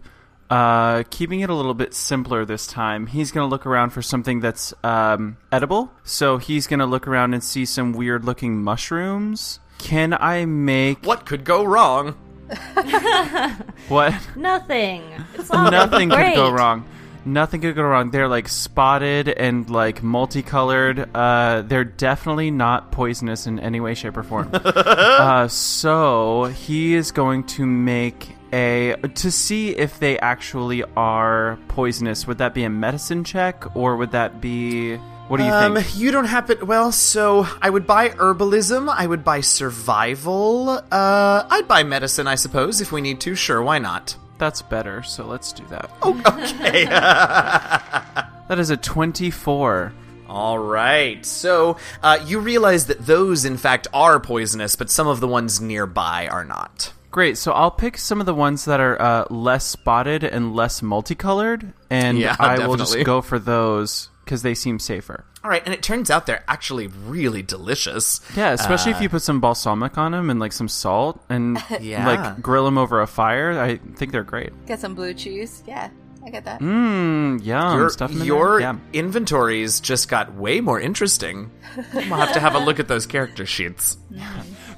[0.49, 3.08] Uh, keeping it a little bit simpler this time.
[3.08, 5.93] He's going to look around for something that's um, edible.
[6.04, 9.62] So he's going to look around and see some weird looking mushrooms.
[9.77, 12.15] Can I make What could go wrong?
[13.88, 14.13] what?
[14.36, 15.04] Nothing.
[15.36, 16.86] It's all Nothing could go wrong.
[17.23, 18.10] Nothing could go wrong.
[18.12, 21.07] They're like spotted and like multicolored.
[21.15, 24.49] Uh, they're definitely not poisonous in any way, shape, or form.
[24.53, 32.25] uh, so he is going to make a to see if they actually are poisonous.
[32.27, 34.97] Would that be a medicine check or would that be?
[35.27, 35.95] What do you Um, think?
[35.97, 36.67] you don't have happen.
[36.67, 38.89] Well, so I would buy herbalism.
[38.93, 40.69] I would buy survival.
[40.91, 43.36] Uh, I'd buy medicine, I suppose, if we need to.
[43.36, 44.15] Sure, why not?
[44.41, 45.91] That's better, so let's do that.
[46.04, 46.86] Okay.
[48.47, 49.93] That is a 24.
[50.27, 51.23] All right.
[51.25, 55.62] So uh, you realize that those, in fact, are poisonous, but some of the ones
[55.62, 56.91] nearby are not.
[57.12, 60.82] Great, so I'll pick some of the ones that are uh, less spotted and less
[60.82, 65.26] multicolored, and Yeah, I will just go for those because they seem safer.
[65.44, 68.22] All right, and it turns out they're actually really delicious.
[68.34, 71.62] Yeah, especially Uh, if you put some balsamic on them and like some salt and
[71.82, 72.08] Yeah.
[72.08, 73.60] like grill them over a fire.
[73.60, 74.52] I think they're great.
[74.67, 75.63] Get some blue cheese.
[75.67, 75.89] Yeah,
[76.26, 76.62] I get that.
[76.62, 77.78] Mmm, yum.
[77.78, 78.62] Your, Stuff 'em in your.
[78.62, 78.78] Yeah.
[78.94, 81.52] inventories just got way more interesting.
[81.94, 83.98] We'll have to have a look at those character sheets.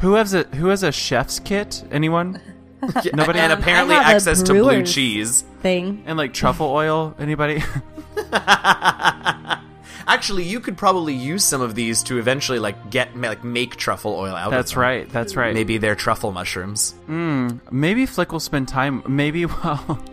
[0.01, 1.83] Who has a Who has a chef's kit?
[1.91, 2.41] Anyone?
[3.13, 3.39] Nobody.
[3.39, 5.43] And apparently have a access to blue brewer's- cheese.
[5.61, 6.03] Thing.
[6.05, 7.15] and like truffle oil.
[7.17, 7.63] Anybody?
[10.05, 13.77] Actually, you could probably use some of these to eventually like get ma- like make
[13.77, 14.51] truffle oil out.
[14.51, 14.81] That's of them.
[14.81, 15.09] right.
[15.09, 15.53] That's right.
[15.53, 16.91] Maybe they're truffle mushrooms.
[17.05, 17.47] Hmm.
[17.71, 19.01] Maybe Flick will spend time.
[19.07, 20.03] Maybe while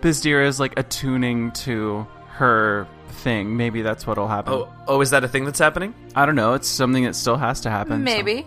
[0.00, 3.56] Bizdira is like attuning to her thing.
[3.56, 4.52] Maybe that's what'll happen.
[4.54, 5.94] Oh, oh, is that a thing that's happening?
[6.14, 6.54] I don't know.
[6.54, 7.94] It's something that still has to happen.
[7.98, 8.46] so- Maybe.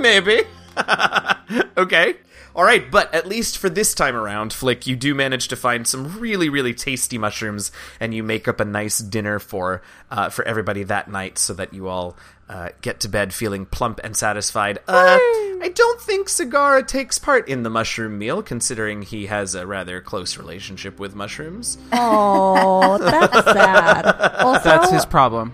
[0.00, 0.42] Maybe.
[1.76, 2.16] okay.
[2.54, 5.86] All right, but at least for this time around, Flick, you do manage to find
[5.86, 10.44] some really, really tasty mushrooms, and you make up a nice dinner for uh, for
[10.44, 12.16] everybody that night, so that you all
[12.48, 14.78] uh, get to bed feeling plump and satisfied.
[14.88, 15.16] Uh,
[15.62, 20.00] I don't think Zagara takes part in the mushroom meal, considering he has a rather
[20.00, 21.78] close relationship with mushrooms.
[21.92, 24.06] Oh, that's sad.
[24.40, 25.52] Also, That's his problem.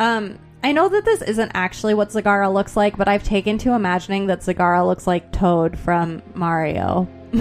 [0.00, 3.72] Um, I know that this isn't actually what Zagara looks like, but I've taken to
[3.72, 7.08] imagining that Zagara looks like Toad from Mario.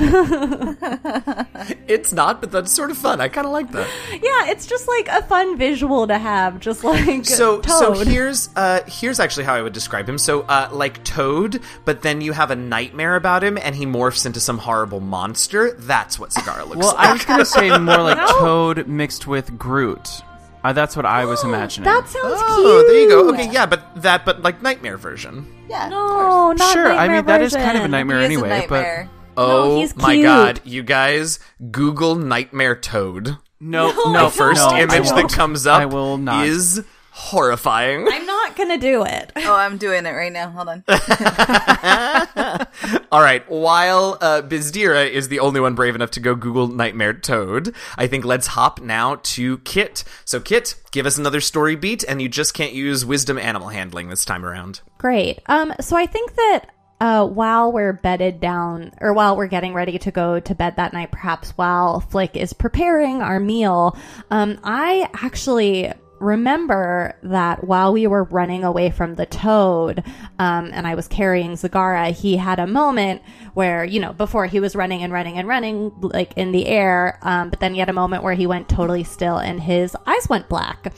[1.88, 3.20] It's not, but that's sort of fun.
[3.20, 3.88] I kind of like that.
[4.12, 7.98] Yeah, it's just like a fun visual to have, just like so Toad.
[7.98, 10.18] so here's uh here's actually how I would describe him.
[10.20, 14.26] So uh like Toad, but then you have a nightmare about him and he morphs
[14.26, 15.72] into some horrible monster.
[15.80, 17.08] That's what Cigar looks Well, like.
[17.08, 20.22] I was gonna say more like Toad mixed with Groot.
[20.64, 21.86] Uh, that's what I was imagining.
[21.86, 22.88] that sounds oh, cute.
[22.88, 23.30] there you go.
[23.34, 25.46] Okay, yeah, but that but like nightmare version.
[25.70, 25.86] Yeah.
[25.86, 26.92] of No, not sure.
[26.92, 27.66] I mean, that is version.
[27.66, 28.50] kind of a nightmare He is a anyway.
[28.50, 29.10] nightmare.
[29.38, 30.24] Oh he's my cute.
[30.26, 31.40] god, you guys
[31.72, 33.24] Google nightmare Toad.
[33.26, 35.32] But no, No, no, I First No, I image that won't.
[35.34, 36.46] comes up I will not.
[36.46, 36.84] is
[37.20, 38.08] horrifying.
[38.10, 39.34] I'm not gonna do it.
[39.50, 40.52] Oh, I'm doing it right now.
[40.52, 40.84] Hold on.
[43.12, 43.44] All right.
[43.50, 48.06] While uh, Bizdira is the only one brave enough to go Google Nightmare Toad, I
[48.06, 50.04] think let's hop now to Kit.
[50.24, 54.10] So, Kit, give us another story beat, and you just can't use wisdom animal handling
[54.10, 54.82] this time around.
[55.00, 55.40] Great.
[55.48, 56.66] Um, so I think that
[57.02, 60.94] uh, while we're bedded down, or while we're getting ready to go to bed that
[60.94, 63.98] night, perhaps while Flick is preparing our meal,
[64.30, 70.04] um, I actually remember that while we were running away from the toad,
[70.38, 73.22] um, and I was carrying Zagara, he had a moment
[73.54, 77.20] where, you know, before he was running and running and running, like in the air,
[77.22, 80.30] um, but then he had a moment where he went totally still and his eyes
[80.30, 80.94] went black.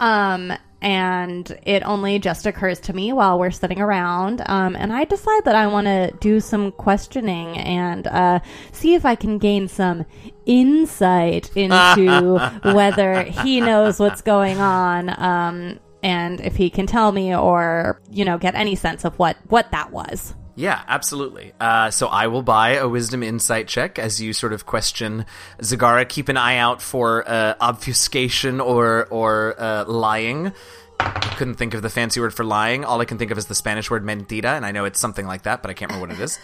[0.00, 0.52] Um,
[0.86, 4.40] and it only just occurs to me while we're sitting around.
[4.46, 8.38] Um, and I decide that I want to do some questioning and uh,
[8.70, 10.06] see if I can gain some
[10.46, 12.38] insight into
[12.72, 15.10] whether he knows what's going on.
[15.20, 19.36] Um, and if he can tell me or, you know, get any sense of what,
[19.48, 20.36] what that was.
[20.58, 21.52] Yeah, absolutely.
[21.60, 25.26] Uh, so I will buy a wisdom insight check as you sort of question
[25.60, 26.08] Zagara.
[26.08, 30.52] Keep an eye out for uh, obfuscation or or uh, lying.
[30.98, 32.86] I couldn't think of the fancy word for lying.
[32.86, 35.26] All I can think of is the Spanish word mentira, and I know it's something
[35.26, 36.38] like that, but I can't remember what it is.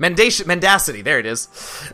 [0.00, 1.02] Mendation, mendacity.
[1.02, 1.46] There it is.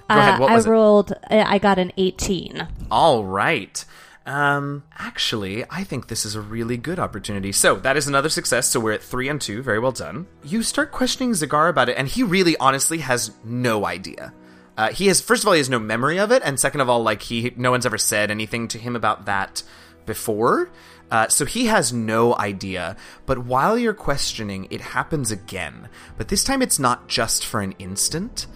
[0.09, 0.39] Go ahead.
[0.39, 0.71] What Uh, I was it?
[0.71, 2.69] rolled, I got an 18.
[2.91, 3.85] All right.
[4.27, 7.53] Um, actually, I think this is a really good opportunity.
[7.53, 8.69] So that is another success.
[8.69, 9.63] So we're at three and two.
[9.63, 10.27] Very well done.
[10.43, 14.33] You start questioning Zagar about it, and he really, honestly, has no idea.
[14.77, 16.89] Uh, he has, first of all, he has no memory of it, and second of
[16.89, 19.63] all, like he, no one's ever said anything to him about that
[20.07, 20.71] before.
[21.11, 22.97] Uh, so he has no idea.
[23.27, 25.89] But while you're questioning, it happens again.
[26.17, 28.47] But this time, it's not just for an instant.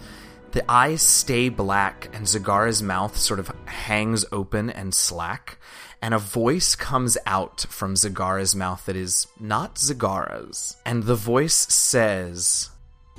[0.51, 5.59] The eyes stay black, and Zagara's mouth sort of hangs open and slack,
[6.01, 10.77] and a voice comes out from Zagara's mouth that is not Zagara's.
[10.87, 12.71] And the voice says,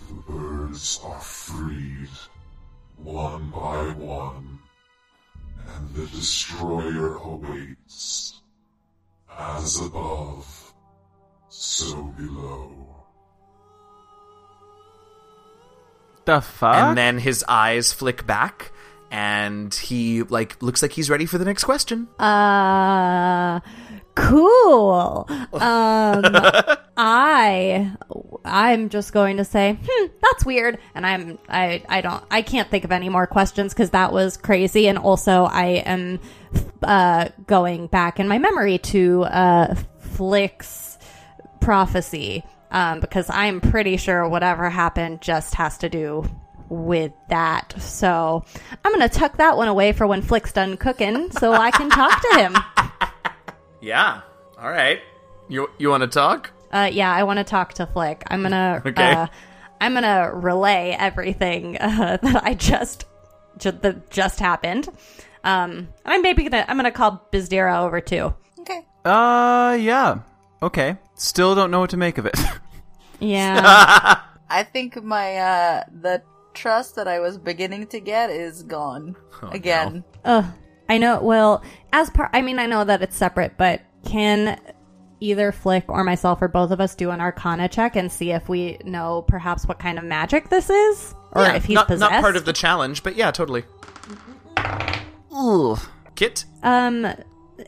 [0.09, 2.09] The birds are freed,
[2.97, 4.59] one by one,
[5.77, 8.40] and the destroyer awaits.
[9.38, 10.75] As above,
[11.49, 12.80] so below.
[16.35, 16.75] The fuck?
[16.77, 18.73] and then his eyes flick back,
[19.11, 22.09] and he, like, looks like he's ready for the next question.
[22.19, 23.61] Uh,
[24.14, 25.27] cool.
[25.53, 26.23] Um,
[26.97, 27.93] I
[28.45, 30.79] I'm just going to say, hmm, that's weird.
[30.95, 34.37] And I'm, I, I don't, I can't think of any more questions because that was
[34.37, 34.88] crazy.
[34.88, 36.21] And also, I am
[36.83, 40.99] uh, going back in my memory to uh, Flick's
[41.61, 46.25] prophecy um, because I'm pretty sure whatever happened just has to do
[46.69, 47.75] with that.
[47.79, 48.45] So
[48.85, 51.91] I'm going to tuck that one away for when Flick's done cooking so I can
[51.91, 52.57] talk to him.
[53.83, 54.21] Yeah.
[54.61, 55.01] All right.
[55.49, 56.51] You you want to talk?
[56.71, 58.23] Uh, yeah, I want to talk to Flick.
[58.29, 59.13] I'm gonna, Okay.
[59.13, 59.27] uh,
[59.81, 63.07] I'm gonna relay everything uh, that I just,
[63.57, 64.87] ju- that just happened.
[65.45, 68.35] Um, and I'm maybe gonna, I'm gonna call Bizdira over too.
[68.61, 68.87] Okay.
[69.05, 70.19] Uh, yeah.
[70.62, 70.96] Okay.
[71.14, 72.37] Still don't know what to make of it.
[73.23, 74.18] Yeah,
[74.49, 76.23] I think my uh the
[76.55, 80.05] trust that I was beginning to get is gone again.
[80.25, 80.46] Ugh.
[80.88, 81.20] I know.
[81.20, 84.59] Well, as part, I mean, I know that it's separate, but can
[85.20, 88.49] either Flick or myself or both of us do an Arcana check and see if
[88.49, 92.11] we know perhaps what kind of magic this is, or yeah, if he's not, possessed?
[92.11, 93.64] not part of the challenge, but yeah, totally.
[95.37, 95.77] Ooh,
[96.16, 97.07] Kit, Um,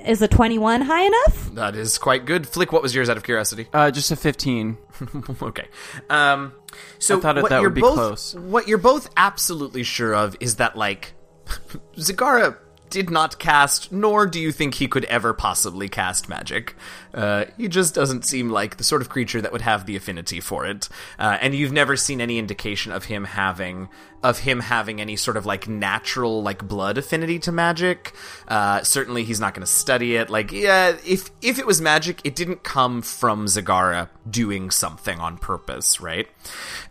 [0.07, 1.55] is a twenty-one high enough?
[1.55, 2.46] that is quite good.
[2.48, 3.68] Flick, what was yours out of curiosity?
[3.72, 4.78] Uh, just a 15.
[5.42, 5.68] okay.
[6.09, 6.52] Um,
[6.98, 8.35] so I thought that what that you're would be both, close.
[8.35, 11.12] What you're both absolutely sure of is that like
[11.96, 12.57] Zagara
[12.92, 16.76] did not cast, nor do you think he could ever possibly cast magic.
[17.14, 20.40] Uh, he just doesn't seem like the sort of creature that would have the affinity
[20.40, 20.90] for it.
[21.18, 23.88] Uh, and you've never seen any indication of him having
[24.22, 28.12] of him having any sort of like natural like blood affinity to magic.
[28.46, 30.28] Uh, certainly, he's not going to study it.
[30.28, 35.38] Like, yeah, if if it was magic, it didn't come from Zagara doing something on
[35.38, 36.28] purpose, right?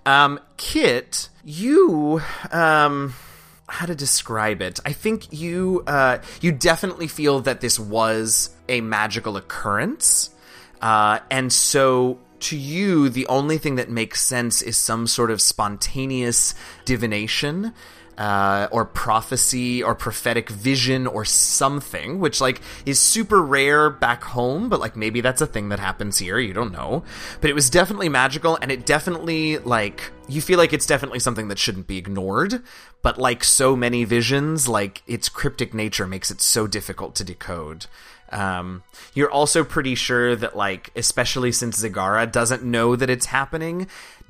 [0.05, 3.13] Um, Kit, you um
[3.71, 4.79] how to describe it.
[4.85, 10.29] I think you uh, you definitely feel that this was a magical occurrence,
[10.81, 15.41] uh, and so to you, the only thing that makes sense is some sort of
[15.41, 16.55] spontaneous
[16.85, 17.73] divination.
[18.21, 24.69] Uh, or prophecy or prophetic vision or something, which like is super rare back home,
[24.69, 26.37] but like maybe that's a thing that happens here.
[26.37, 27.03] You don't know,
[27.39, 31.47] but it was definitely magical, and it definitely like you feel like it's definitely something
[31.47, 32.61] that shouldn't be ignored.
[33.01, 37.87] But like so many visions, like its cryptic nature makes it so difficult to decode.
[38.31, 43.87] Um, you're also pretty sure that, like, especially since Zagara doesn't know that it's happening,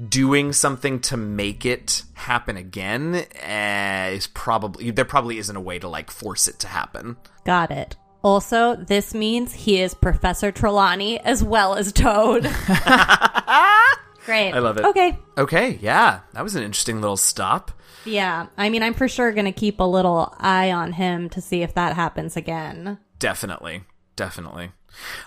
[0.10, 5.80] doing something to make it happen again eh, is probably there probably isn't a way
[5.80, 7.18] to like force it to happen.
[7.46, 7.96] Got it.
[8.24, 12.44] Also, this means he is Professor Trelawney as well as Toad.
[14.26, 14.52] Great.
[14.52, 14.86] I love it.
[14.86, 15.18] Okay.
[15.38, 17.72] Okay, yeah, that was an interesting little stop.
[18.06, 18.48] Yeah.
[18.58, 21.64] I mean, I'm for sure going to keep a little eye on him to see
[21.64, 23.00] if that happens again.
[23.20, 23.84] Definitely,
[24.16, 24.72] definitely.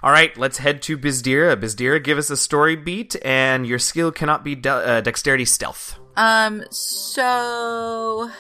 [0.03, 1.57] All right, let's head to Bizdira.
[1.57, 5.99] Bizdira, give us a story beat, and your skill cannot be de- uh, dexterity stealth.
[6.17, 8.31] Um, so,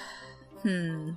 [0.62, 1.12] hmm,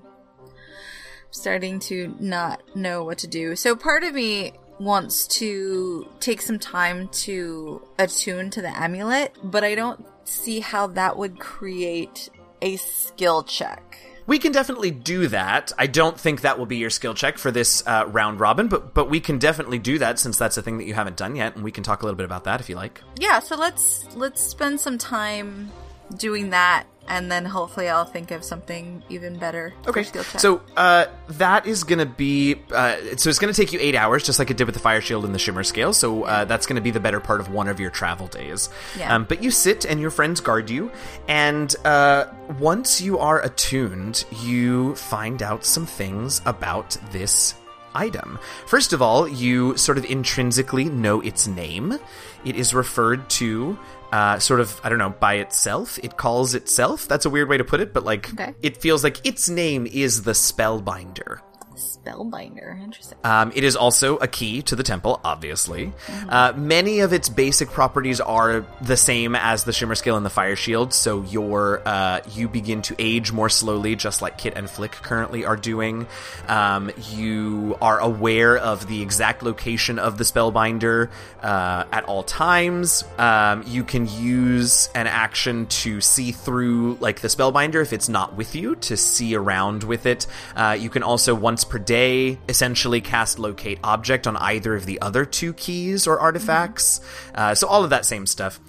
[1.31, 3.55] starting to not know what to do.
[3.55, 9.63] So part of me wants to take some time to attune to the amulet, but
[9.63, 12.29] I don't see how that would create
[12.61, 13.99] a skill check.
[14.27, 15.71] We can definitely do that.
[15.77, 18.93] I don't think that will be your skill check for this uh, round robin, but
[18.93, 21.55] but we can definitely do that since that's a thing that you haven't done yet,
[21.55, 23.01] and we can talk a little bit about that if you like.
[23.17, 25.71] Yeah, so let's let's spend some time
[26.17, 29.73] doing that and then hopefully I'll think of something even better.
[29.87, 30.03] Okay.
[30.03, 32.55] So uh, that is going to be.
[32.71, 34.81] Uh, so it's going to take you eight hours, just like it did with the
[34.81, 35.93] fire shield and the Shimmerscale.
[35.93, 38.69] So uh, that's going to be the better part of one of your travel days.
[38.97, 39.15] Yeah.
[39.15, 40.91] Um, but you sit and your friends guard you,
[41.27, 42.25] and uh,
[42.59, 47.55] once you are attuned, you find out some things about this
[47.95, 48.39] item.
[48.67, 51.97] First of all, you sort of intrinsically know its name.
[52.45, 53.77] It is referred to
[54.11, 55.99] uh, sort of, I don't know, by itself.
[56.03, 57.07] It calls itself.
[57.07, 58.53] That's a weird way to put it, but like, Okay.
[58.61, 61.39] it feels like its name is the Spellbinder.
[61.77, 62.81] Spellbinder.
[62.83, 63.17] Interesting.
[63.23, 65.93] Um, it is also a key to the temple, obviously.
[66.27, 70.55] Uh, many of its basic properties are the same as the Shimmerscale and the Fire
[70.55, 74.91] Shield, so your uh, you begin to age more slowly, just like Kit and Flick
[74.91, 76.07] currently are doing.
[76.47, 81.09] Um, you are aware of the exact location of the Spellbinder
[81.41, 83.03] uh, at all times.
[83.17, 88.35] Um, you can use an action to see through, like the Spellbinder, if it's not
[88.35, 90.27] with you, to see around with it.
[90.55, 94.99] Uh, you can also once per day essentially cast locate object on either of the
[95.01, 97.01] other two keys or artifacts.
[97.35, 98.59] Uh, so all of that same stuff.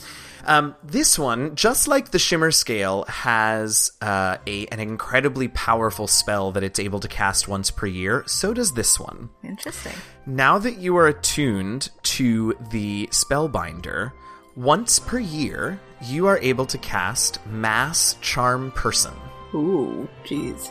[0.44, 6.62] Um, this one, just like the Shimmerscale, has uh, a an incredibly powerful spell that
[6.62, 8.24] it's able to cast once per year.
[8.26, 9.28] So does this one.
[9.44, 9.92] Interesting.
[10.24, 14.12] Now that you are attuned to the Spellbinder,
[14.56, 19.12] Once per year, you are able to cast Mass Charm Person.
[19.54, 20.70] Ooh, jeez.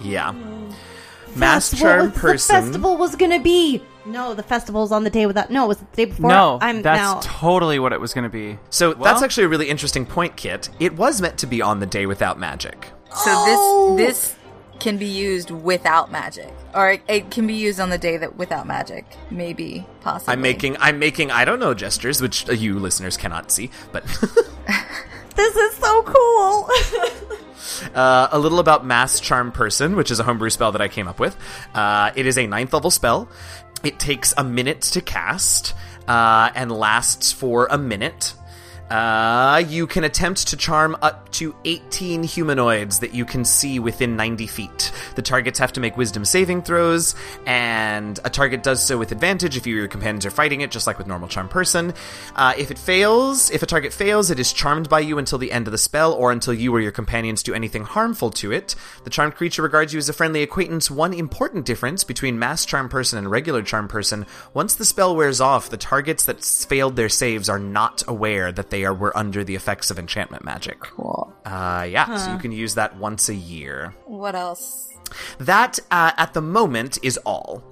[0.00, 0.34] Yeah.
[1.36, 3.82] Mass Festival Charm was- The festival was gonna be.
[4.04, 5.50] No, the festival's on the day without.
[5.50, 6.28] No, it was the day before.
[6.28, 7.20] no, I'm that's now.
[7.22, 8.58] totally what it was going to be.
[8.68, 10.70] So Well- that's actually a really interesting point, Kit.
[10.80, 12.90] It was meant to be on the day without magic.
[13.14, 13.94] So Oh.
[13.96, 14.34] this this
[14.80, 18.36] can be used without magic, or it, it can be used on the day that
[18.36, 20.32] without magic, maybe possibly.
[20.32, 24.02] I'm making I'm making I don't know gestures, which uh, you listeners cannot see, but
[25.34, 26.70] this is so cool.
[27.94, 31.08] uh, a little about Mass Charm Person, which is a homebrew spell that I came
[31.08, 31.36] up with.
[31.74, 33.28] Uh, it is a ninth level spell.
[33.84, 35.74] It takes a minute to cast
[36.06, 38.34] uh, and lasts for a minute.
[38.90, 44.16] Uh, you can attempt to charm up to 18 humanoids that you can see within
[44.16, 44.91] 90 feet.
[45.14, 47.14] The targets have to make wisdom saving throws,
[47.46, 50.70] and a target does so with advantage if you or your companions are fighting it,
[50.70, 51.94] just like with normal charm person.
[52.34, 55.52] Uh, if it fails, if a target fails, it is charmed by you until the
[55.52, 58.74] end of the spell, or until you or your companions do anything harmful to it.
[59.04, 60.90] The charmed creature regards you as a friendly acquaintance.
[60.90, 65.40] One important difference between mass charm person and regular charm person: once the spell wears
[65.40, 69.44] off, the targets that failed their saves are not aware that they are were under
[69.44, 70.80] the effects of enchantment magic.
[70.80, 71.32] Cool.
[71.44, 73.94] Uh, yeah, so you can use that once a year.
[74.06, 74.91] What else?
[75.38, 77.62] That uh, at the moment is all.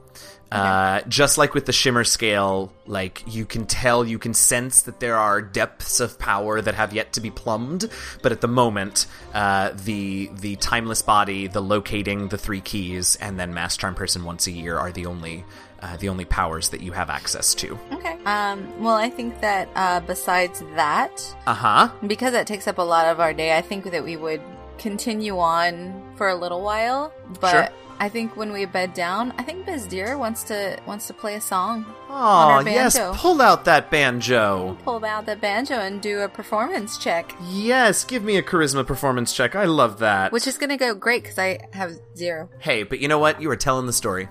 [0.53, 5.15] Uh, just like with the Shimmerscale, like you can tell, you can sense that there
[5.17, 7.89] are depths of power that have yet to be plumbed.
[8.21, 13.39] But at the moment, uh, the the timeless body, the locating the three keys, and
[13.39, 15.45] then mass charm person once a year are the only
[15.83, 17.79] uh, the only powers that you have access to.
[17.93, 18.19] Okay.
[18.25, 18.83] Um.
[18.83, 21.91] Well, I think that uh, besides that, Uh huh.
[22.09, 24.43] because that takes up a lot of our day, I think that we would
[24.81, 27.13] continue on for a little while.
[27.41, 27.69] But Sure.
[28.03, 31.41] I think when we bed down, I think Bizdeer wants to wants to play a
[31.41, 31.85] song.
[32.09, 34.79] Oh yes, pull out that banjo.
[34.85, 39.35] Pull out the banjo and do a performance check, Yes, give me a charisma performance
[39.35, 39.55] check.
[39.55, 40.33] I love that.
[40.33, 42.49] which is gonna go great because I have zero.
[42.61, 43.41] hey, but you know what?
[43.43, 44.29] You were telling the story.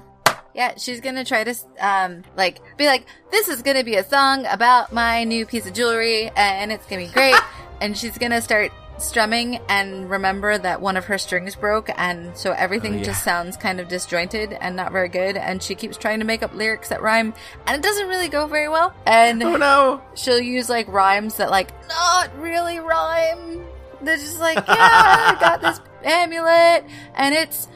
[0.56, 4.48] Yeah, she's gonna try to um like be like, this is gonna be a song
[4.48, 7.36] about my new piece of jewelry, and it's gonna be great.
[7.82, 8.72] and she's gonna start
[9.02, 13.04] strumming and remember that one of her strings broke, and so everything Oh, yeah.
[13.04, 15.38] just sounds kind of disjointed and not very good.
[15.38, 17.34] And she keeps trying to make up lyrics that rhyme,
[17.68, 18.94] and it doesn't really go very well.
[19.06, 20.02] And Oh no!
[20.16, 23.64] she'll use like rhymes that like not really rhyme.
[24.02, 26.86] They're just like, yeah, I got this amulet
[27.16, 27.68] and it's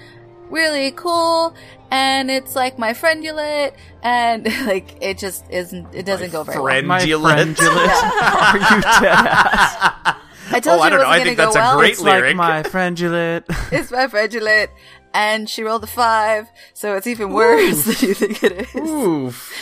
[0.50, 1.54] really cool
[1.92, 6.82] and it's like my friendulet and like it just isn't it doesn't go very well.
[6.84, 7.58] My Friendulent.
[7.58, 7.92] friendulent.
[8.04, 10.16] Are you dead ass?
[10.54, 11.08] I told Oh, you I don't it know.
[11.10, 11.78] wasn't I gonna think go that's a well.
[11.78, 12.38] great It's lyric.
[12.38, 13.72] like my friendulet.
[13.72, 14.68] It's my friendulet
[15.14, 18.76] and she rolled a five, so it's even worse than you think it is.
[18.76, 19.54] Oof.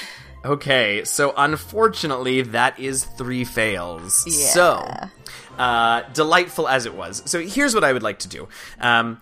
[0.43, 4.23] Okay, so unfortunately, that is three fails.
[4.25, 4.47] Yeah.
[4.47, 5.09] So,
[5.59, 7.21] uh, delightful as it was.
[7.25, 8.47] So, here's what I would like to do.
[8.79, 9.21] Um,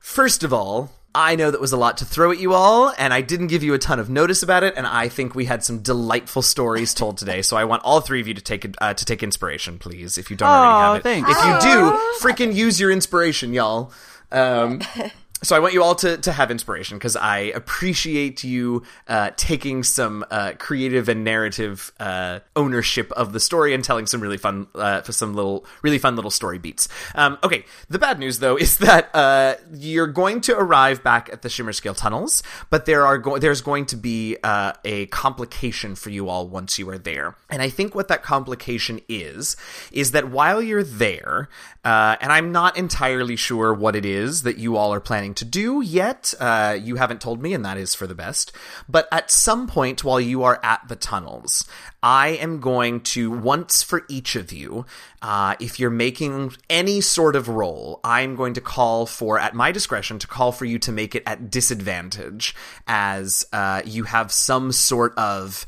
[0.00, 3.14] first of all, I know that was a lot to throw at you all, and
[3.14, 4.74] I didn't give you a ton of notice about it.
[4.76, 7.40] And I think we had some delightful stories told today.
[7.42, 10.30] So I want all three of you to take uh, to take inspiration, please, if
[10.30, 11.02] you don't already have it.
[11.02, 11.30] thanks.
[11.30, 13.92] If you do, freaking use your inspiration, y'all.
[14.32, 14.80] Um,
[15.42, 19.82] so I want you all to, to have inspiration because I appreciate you uh, taking
[19.82, 24.66] some uh, creative and narrative uh, ownership of the story and telling some really fun,
[24.74, 26.88] uh, for some little, really fun little story beats.
[27.14, 31.42] Um, okay, the bad news though is that uh, you're going to arrive back at
[31.42, 36.10] the Shimmerscale tunnels, but there are go- there's going to be uh, a complication for
[36.10, 39.56] you all once you are there, and I think what that complication is
[39.92, 41.48] is that while you're there,
[41.84, 45.46] uh, and I'm not entirely sure what it is that you all are planning to
[45.46, 46.34] do yet.
[46.38, 48.52] Uh, you haven't told me, and that is for the best.
[48.86, 51.66] But at some point while you are at the tunnels,
[52.02, 54.84] I am going to, once for each of you,
[55.22, 59.72] uh, if you're making any sort of roll, I'm going to call for, at my
[59.72, 62.54] discretion, to call for you to make it at disadvantage,
[62.86, 65.64] as uh, you have some sort of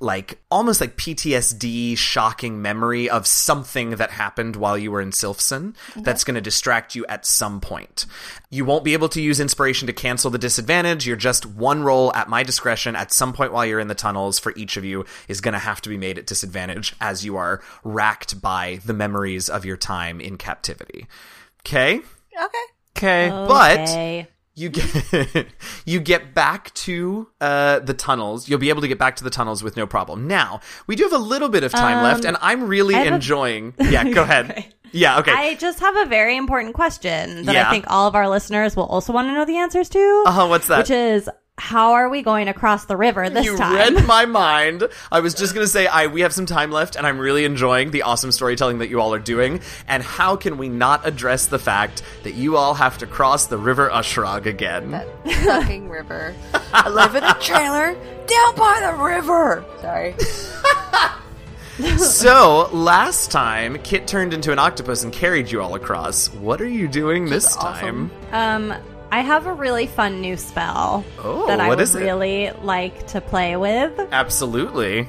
[0.00, 5.74] like almost like PTSD shocking memory of something that happened while you were in Sylphson
[5.96, 8.06] that's going to distract you at some point.
[8.50, 11.06] You won't be able to use inspiration to cancel the disadvantage.
[11.06, 14.38] You're just one roll at my discretion at some point while you're in the tunnels
[14.38, 17.36] for each of you is going to have to be made at disadvantage as you
[17.36, 21.06] are racked by the memories of your time in captivity.
[21.66, 21.98] Okay?
[21.98, 22.64] Okay.
[22.96, 23.28] Okay.
[23.30, 24.28] But.
[24.58, 25.46] You get
[25.86, 28.48] you get back to uh, the tunnels.
[28.48, 30.26] You'll be able to get back to the tunnels with no problem.
[30.26, 33.12] Now we do have a little bit of time left, and I'm really Um, have
[33.12, 33.74] a- enjoying.
[33.80, 34.74] Yeah, go ahead.
[34.92, 35.32] Yeah, okay.
[35.32, 37.68] I just have a very important question that Yeah.
[37.68, 40.24] I think all of our listeners will also want to know the answers to.
[40.26, 40.46] Uh huh.
[40.48, 40.78] What's that?
[40.78, 41.28] Which is
[41.58, 43.72] how are we going to cross the river this you time?
[43.72, 44.88] You read my mind.
[45.10, 47.44] I was just going to say, I we have some time left, and I'm really
[47.44, 49.60] enjoying the awesome storytelling that you all are doing.
[49.86, 53.58] And how can we not address the fact that you all have to cross the
[53.58, 54.92] River Ushrog again?
[54.92, 55.08] That
[55.44, 56.34] fucking river.
[56.72, 57.94] I live in a trailer
[58.26, 59.64] down by the river.
[59.80, 60.14] Sorry.
[61.98, 66.28] so last time, Kit turned into an octopus and carried you all across.
[66.34, 68.10] What are you doing this awesome.
[68.30, 68.72] time?
[68.72, 72.00] Um, I have a really fun new spell Oh, that I would is it?
[72.02, 73.98] really like to play with.
[74.12, 75.08] Absolutely.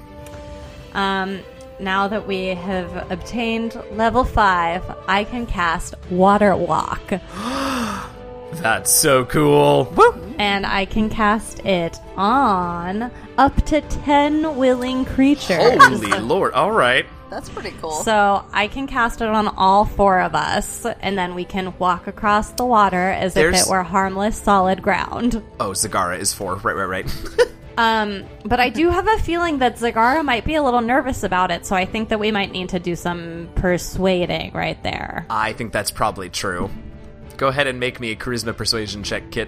[0.94, 1.40] Um,
[1.80, 7.02] now that we have obtained level five, I can cast Water Walk,
[8.54, 9.86] That's so cool.
[9.96, 10.34] Woo!
[10.40, 15.82] and I can cast it on up to ten willing creatures.
[15.84, 16.54] Holy lord!
[16.54, 17.06] All right.
[17.30, 17.92] That's pretty cool.
[17.92, 22.08] So I can cast it on all four of us, and then we can walk
[22.08, 25.44] across the water as if it were harmless, solid ground.
[25.60, 26.56] Oh, Zagara is four.
[26.56, 27.16] Right, right, right.
[27.78, 31.50] Um, but I do have a feeling that Zagara might be a little nervous about
[31.50, 35.26] it, so I think that we might need to do some persuading right there.
[35.30, 36.70] I think that's probably true.
[37.38, 39.48] Go ahead and make me a charisma persuasion check, Kit.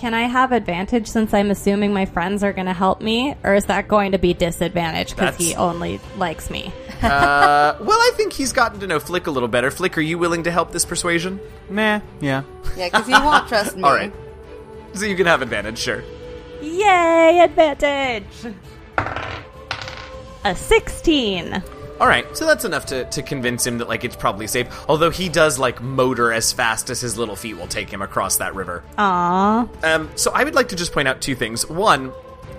[0.00, 3.54] Can I have advantage since I'm assuming my friends are going to help me, or
[3.54, 6.72] is that going to be disadvantage because he only likes me?
[7.00, 9.70] Uh, well, I think he's gotten to know Flick a little better.
[9.70, 11.40] Flick, are you willing to help this persuasion?
[11.70, 12.42] Nah, yeah.
[12.76, 13.84] yeah, because he won't trust me.
[13.84, 14.12] All right.
[14.92, 16.04] So you can have advantage, sure.
[16.60, 18.54] Yay, advantage!
[20.44, 21.62] A 16.
[22.00, 24.66] All right, so that's enough to, to convince him that like it's probably safe.
[24.88, 28.38] Although he does like motor as fast as his little feet will take him across
[28.38, 28.82] that river.
[28.96, 29.84] Aww.
[29.84, 31.68] Um, so I would like to just point out two things.
[31.68, 32.12] One,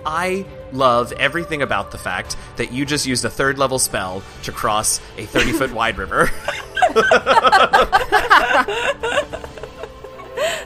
[0.06, 4.52] I love everything about the fact that you just used a third level spell to
[4.52, 6.30] cross a 30 foot wide river.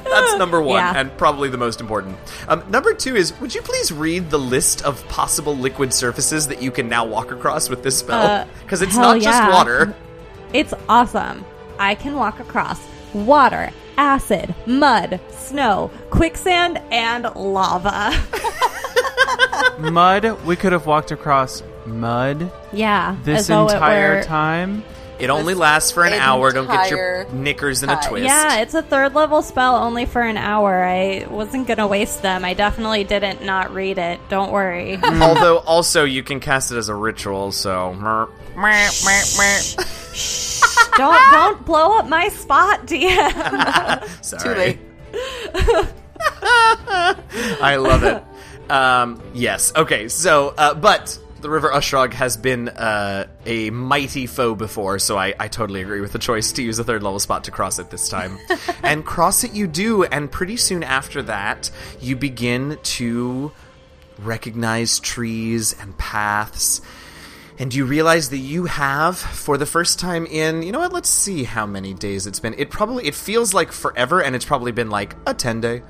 [0.04, 0.92] That's number one, Yeah.
[0.96, 2.16] and probably the most important.
[2.48, 6.62] Um, number two is would you please read the list of possible liquid surfaces that
[6.62, 8.22] you can now walk across with this spell?
[8.26, 9.94] Uh, Because it's hell not just water.
[10.52, 11.44] It's awesome.
[11.78, 12.80] I can walk across
[13.12, 18.12] water, acid, mud, snow, quicksand, and lava.
[19.78, 20.44] Mud.
[20.46, 23.16] We could have walked across mud yeah.
[23.24, 24.82] this as though it entire were- time.
[25.18, 26.52] It only lasts for an hour.
[26.52, 28.24] Don't get your knickers in a twist.
[28.24, 30.84] Yeah, it's a third level spell only for an hour.
[30.84, 32.44] I wasn't going to waste them.
[32.44, 34.20] I definitely didn't not read it.
[34.28, 34.96] Don't worry.
[35.04, 37.94] Although also you can cast it as a ritual, so
[40.96, 44.24] don't don't blow up my spot, DM.
[44.24, 44.42] sorry.
[44.42, 44.78] Too late.
[47.62, 48.22] I love it.
[48.70, 49.72] Um, yes.
[49.76, 50.08] Okay.
[50.08, 55.34] So, uh, but the River Ushrog has been uh, a mighty foe before, so I,
[55.38, 57.90] I totally agree with the choice to use a third level spot to cross it
[57.90, 58.38] this time.
[58.82, 61.70] and cross it you do, and pretty soon after that,
[62.00, 63.52] you begin to
[64.18, 66.80] recognize trees and paths.
[67.58, 70.92] And you realize that you have, for the first time in, you know what?
[70.92, 72.54] Let's see how many days it's been.
[72.58, 75.82] It probably it feels like forever, and it's probably been like a ten day.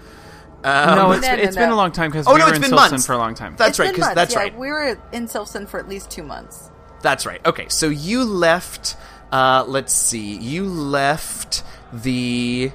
[0.66, 1.62] No, it's, No, no, it's no.
[1.62, 3.06] been a long time because Oh, we no, were it's in been Silson months.
[3.06, 3.54] for a long time.
[3.56, 4.58] That's It's right, been because months, that's yeah, right.
[4.58, 6.70] We were in Silson for at least two months.
[7.02, 7.44] That's right.
[7.46, 8.96] Okay, so you left.
[9.32, 10.36] Uh, let's see.
[10.36, 11.62] You left
[11.92, 12.72] the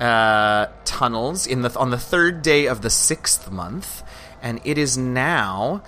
[0.00, 4.02] uh, tunnels in the on the third day of the sixth month,
[4.42, 5.82] and it is now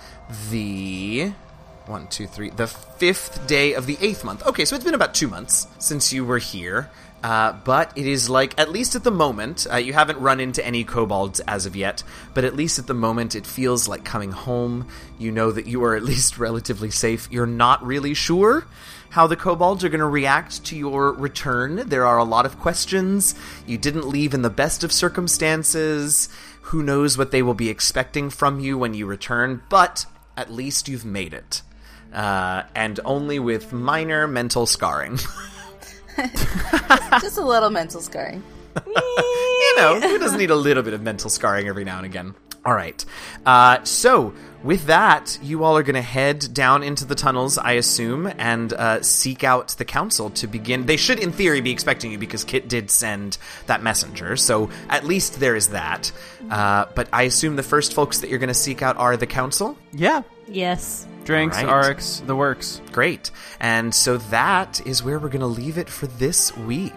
[0.49, 1.33] the
[1.87, 4.45] one, two, three, the fifth day of the eighth month.
[4.45, 6.89] Okay, so it's been about two months since you were here.
[7.23, 10.65] Uh, but it is like, at least at the moment, uh, you haven't run into
[10.65, 12.03] any kobolds as of yet,
[12.33, 14.87] but at least at the moment, it feels like coming home.
[15.19, 17.27] You know that you are at least relatively safe.
[17.31, 18.65] You're not really sure
[19.11, 21.87] how the kobolds are going to react to your return.
[21.89, 23.35] There are a lot of questions.
[23.67, 26.29] You didn't leave in the best of circumstances.
[26.63, 30.05] Who knows what they will be expecting from you when you return, but
[30.37, 31.61] at least you've made it.
[32.13, 35.19] Uh, and only with minor mental scarring.
[37.21, 38.43] Just a little mental scarring.
[38.85, 42.35] you know, who doesn't need a little bit of mental scarring every now and again?
[42.65, 43.03] All right.
[43.45, 44.33] Uh, so,
[44.63, 48.71] with that, you all are going to head down into the tunnels, I assume, and
[48.73, 50.85] uh, seek out the council to begin.
[50.85, 53.37] They should, in theory, be expecting you because Kit did send
[53.67, 54.35] that messenger.
[54.37, 56.11] So, at least there is that.
[56.49, 59.27] Uh, but I assume the first folks that you're going to seek out are the
[59.27, 59.77] council.
[59.93, 61.07] Yeah, yes.
[61.23, 61.89] drinks, Right.
[61.89, 62.81] RX, the works.
[62.91, 63.31] Great.
[63.59, 66.93] And so that is where we're going to leave it for this week.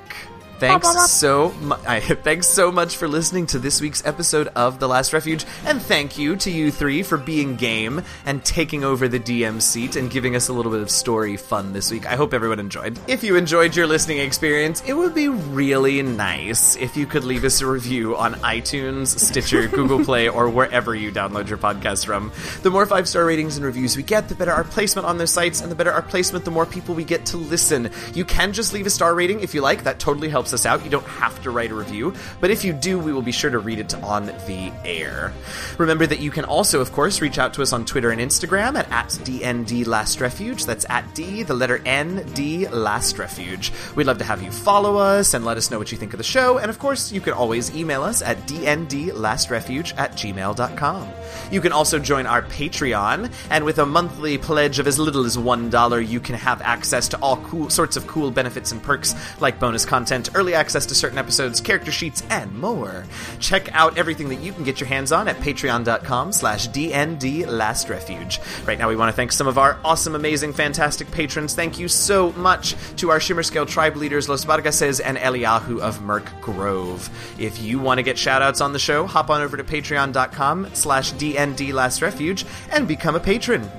[0.68, 4.88] Thanks so mu- I, thanks so much for listening to this week's episode of The
[4.88, 9.20] Last Refuge, and thank you to you three for being game and taking over the
[9.20, 12.06] DM seat and giving us a little bit of story fun this week.
[12.06, 12.98] I hope everyone enjoyed.
[13.06, 17.44] If you enjoyed your listening experience, it would be really nice if you could leave
[17.44, 22.32] us a review on iTunes, Stitcher, Google Play, or wherever you download your podcast from.
[22.62, 25.30] The more five star ratings and reviews we get, the better our placement on those
[25.30, 27.90] sites, and the better our placement, the more people we get to listen.
[28.14, 29.84] You can just leave a star rating if you like.
[29.84, 30.84] That totally helps us out.
[30.84, 33.50] You don't have to write a review, but if you do, we will be sure
[33.50, 35.32] to read it on the air.
[35.78, 38.76] Remember that you can also, of course, reach out to us on Twitter and Instagram
[38.76, 40.64] at, at DND Last Refuge.
[40.64, 43.72] That's at D, the letter N, D Last Refuge.
[43.94, 46.18] We'd love to have you follow us and let us know what you think of
[46.18, 46.59] the show.
[46.59, 51.09] And of course, you can always email us at dndlastrefuge at gmail.com.
[51.50, 55.36] You can also join our Patreon, and with a monthly pledge of as little as
[55.36, 59.59] $1, you can have access to all cool sorts of cool benefits and perks like
[59.59, 63.05] bonus content, early access to certain episodes, character sheets, and more.
[63.41, 68.66] Check out everything that you can get your hands on at patreon.com slash dndlastrefuge.
[68.66, 71.55] Right now we want to thank some of our awesome, amazing, fantastic patrons.
[71.55, 76.28] Thank you so much to our Shimmerscale tribe leaders Los Vargases and Eliahu of Merk
[76.41, 77.09] Grove.
[77.39, 81.12] If you want to get shoutouts on the show, hop on over to patreon.com slash
[81.14, 83.70] dndlastrefuge and become a patron.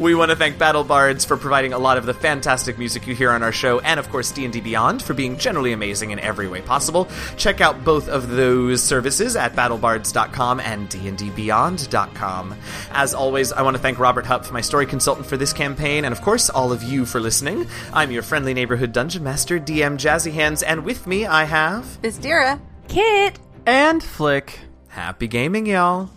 [0.00, 3.30] we want to thank BattleBards for providing a lot of the fantastic music you hear
[3.30, 6.60] on our show, and of course D&D Beyond for being generally amazing in every way
[6.60, 7.08] possible.
[7.36, 12.54] Check out both of those services at battlebards.com and dndbeyond.com.
[12.92, 16.12] As always, I want to thank Robert Hupp, my story consultant for this campaign, and
[16.12, 17.66] of course all of you for listening.
[17.92, 22.60] I'm your friendly neighborhood dungeon master, DM Jazzy Hands, and with me I have Bistira.
[22.88, 23.38] Kit.
[23.66, 24.58] And Flick.
[24.88, 26.10] Happy gaming, y'all.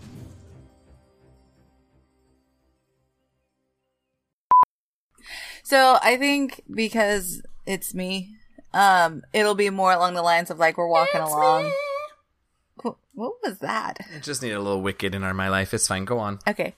[5.64, 8.36] So I think because it's me,
[8.72, 11.72] um, it'll be more along the lines of like we're walking along.
[12.82, 13.98] Wh- What was that?
[14.14, 15.74] I just need a little wicked in our my life.
[15.74, 16.04] It's fine.
[16.04, 16.38] Go on.
[16.48, 16.72] Okay.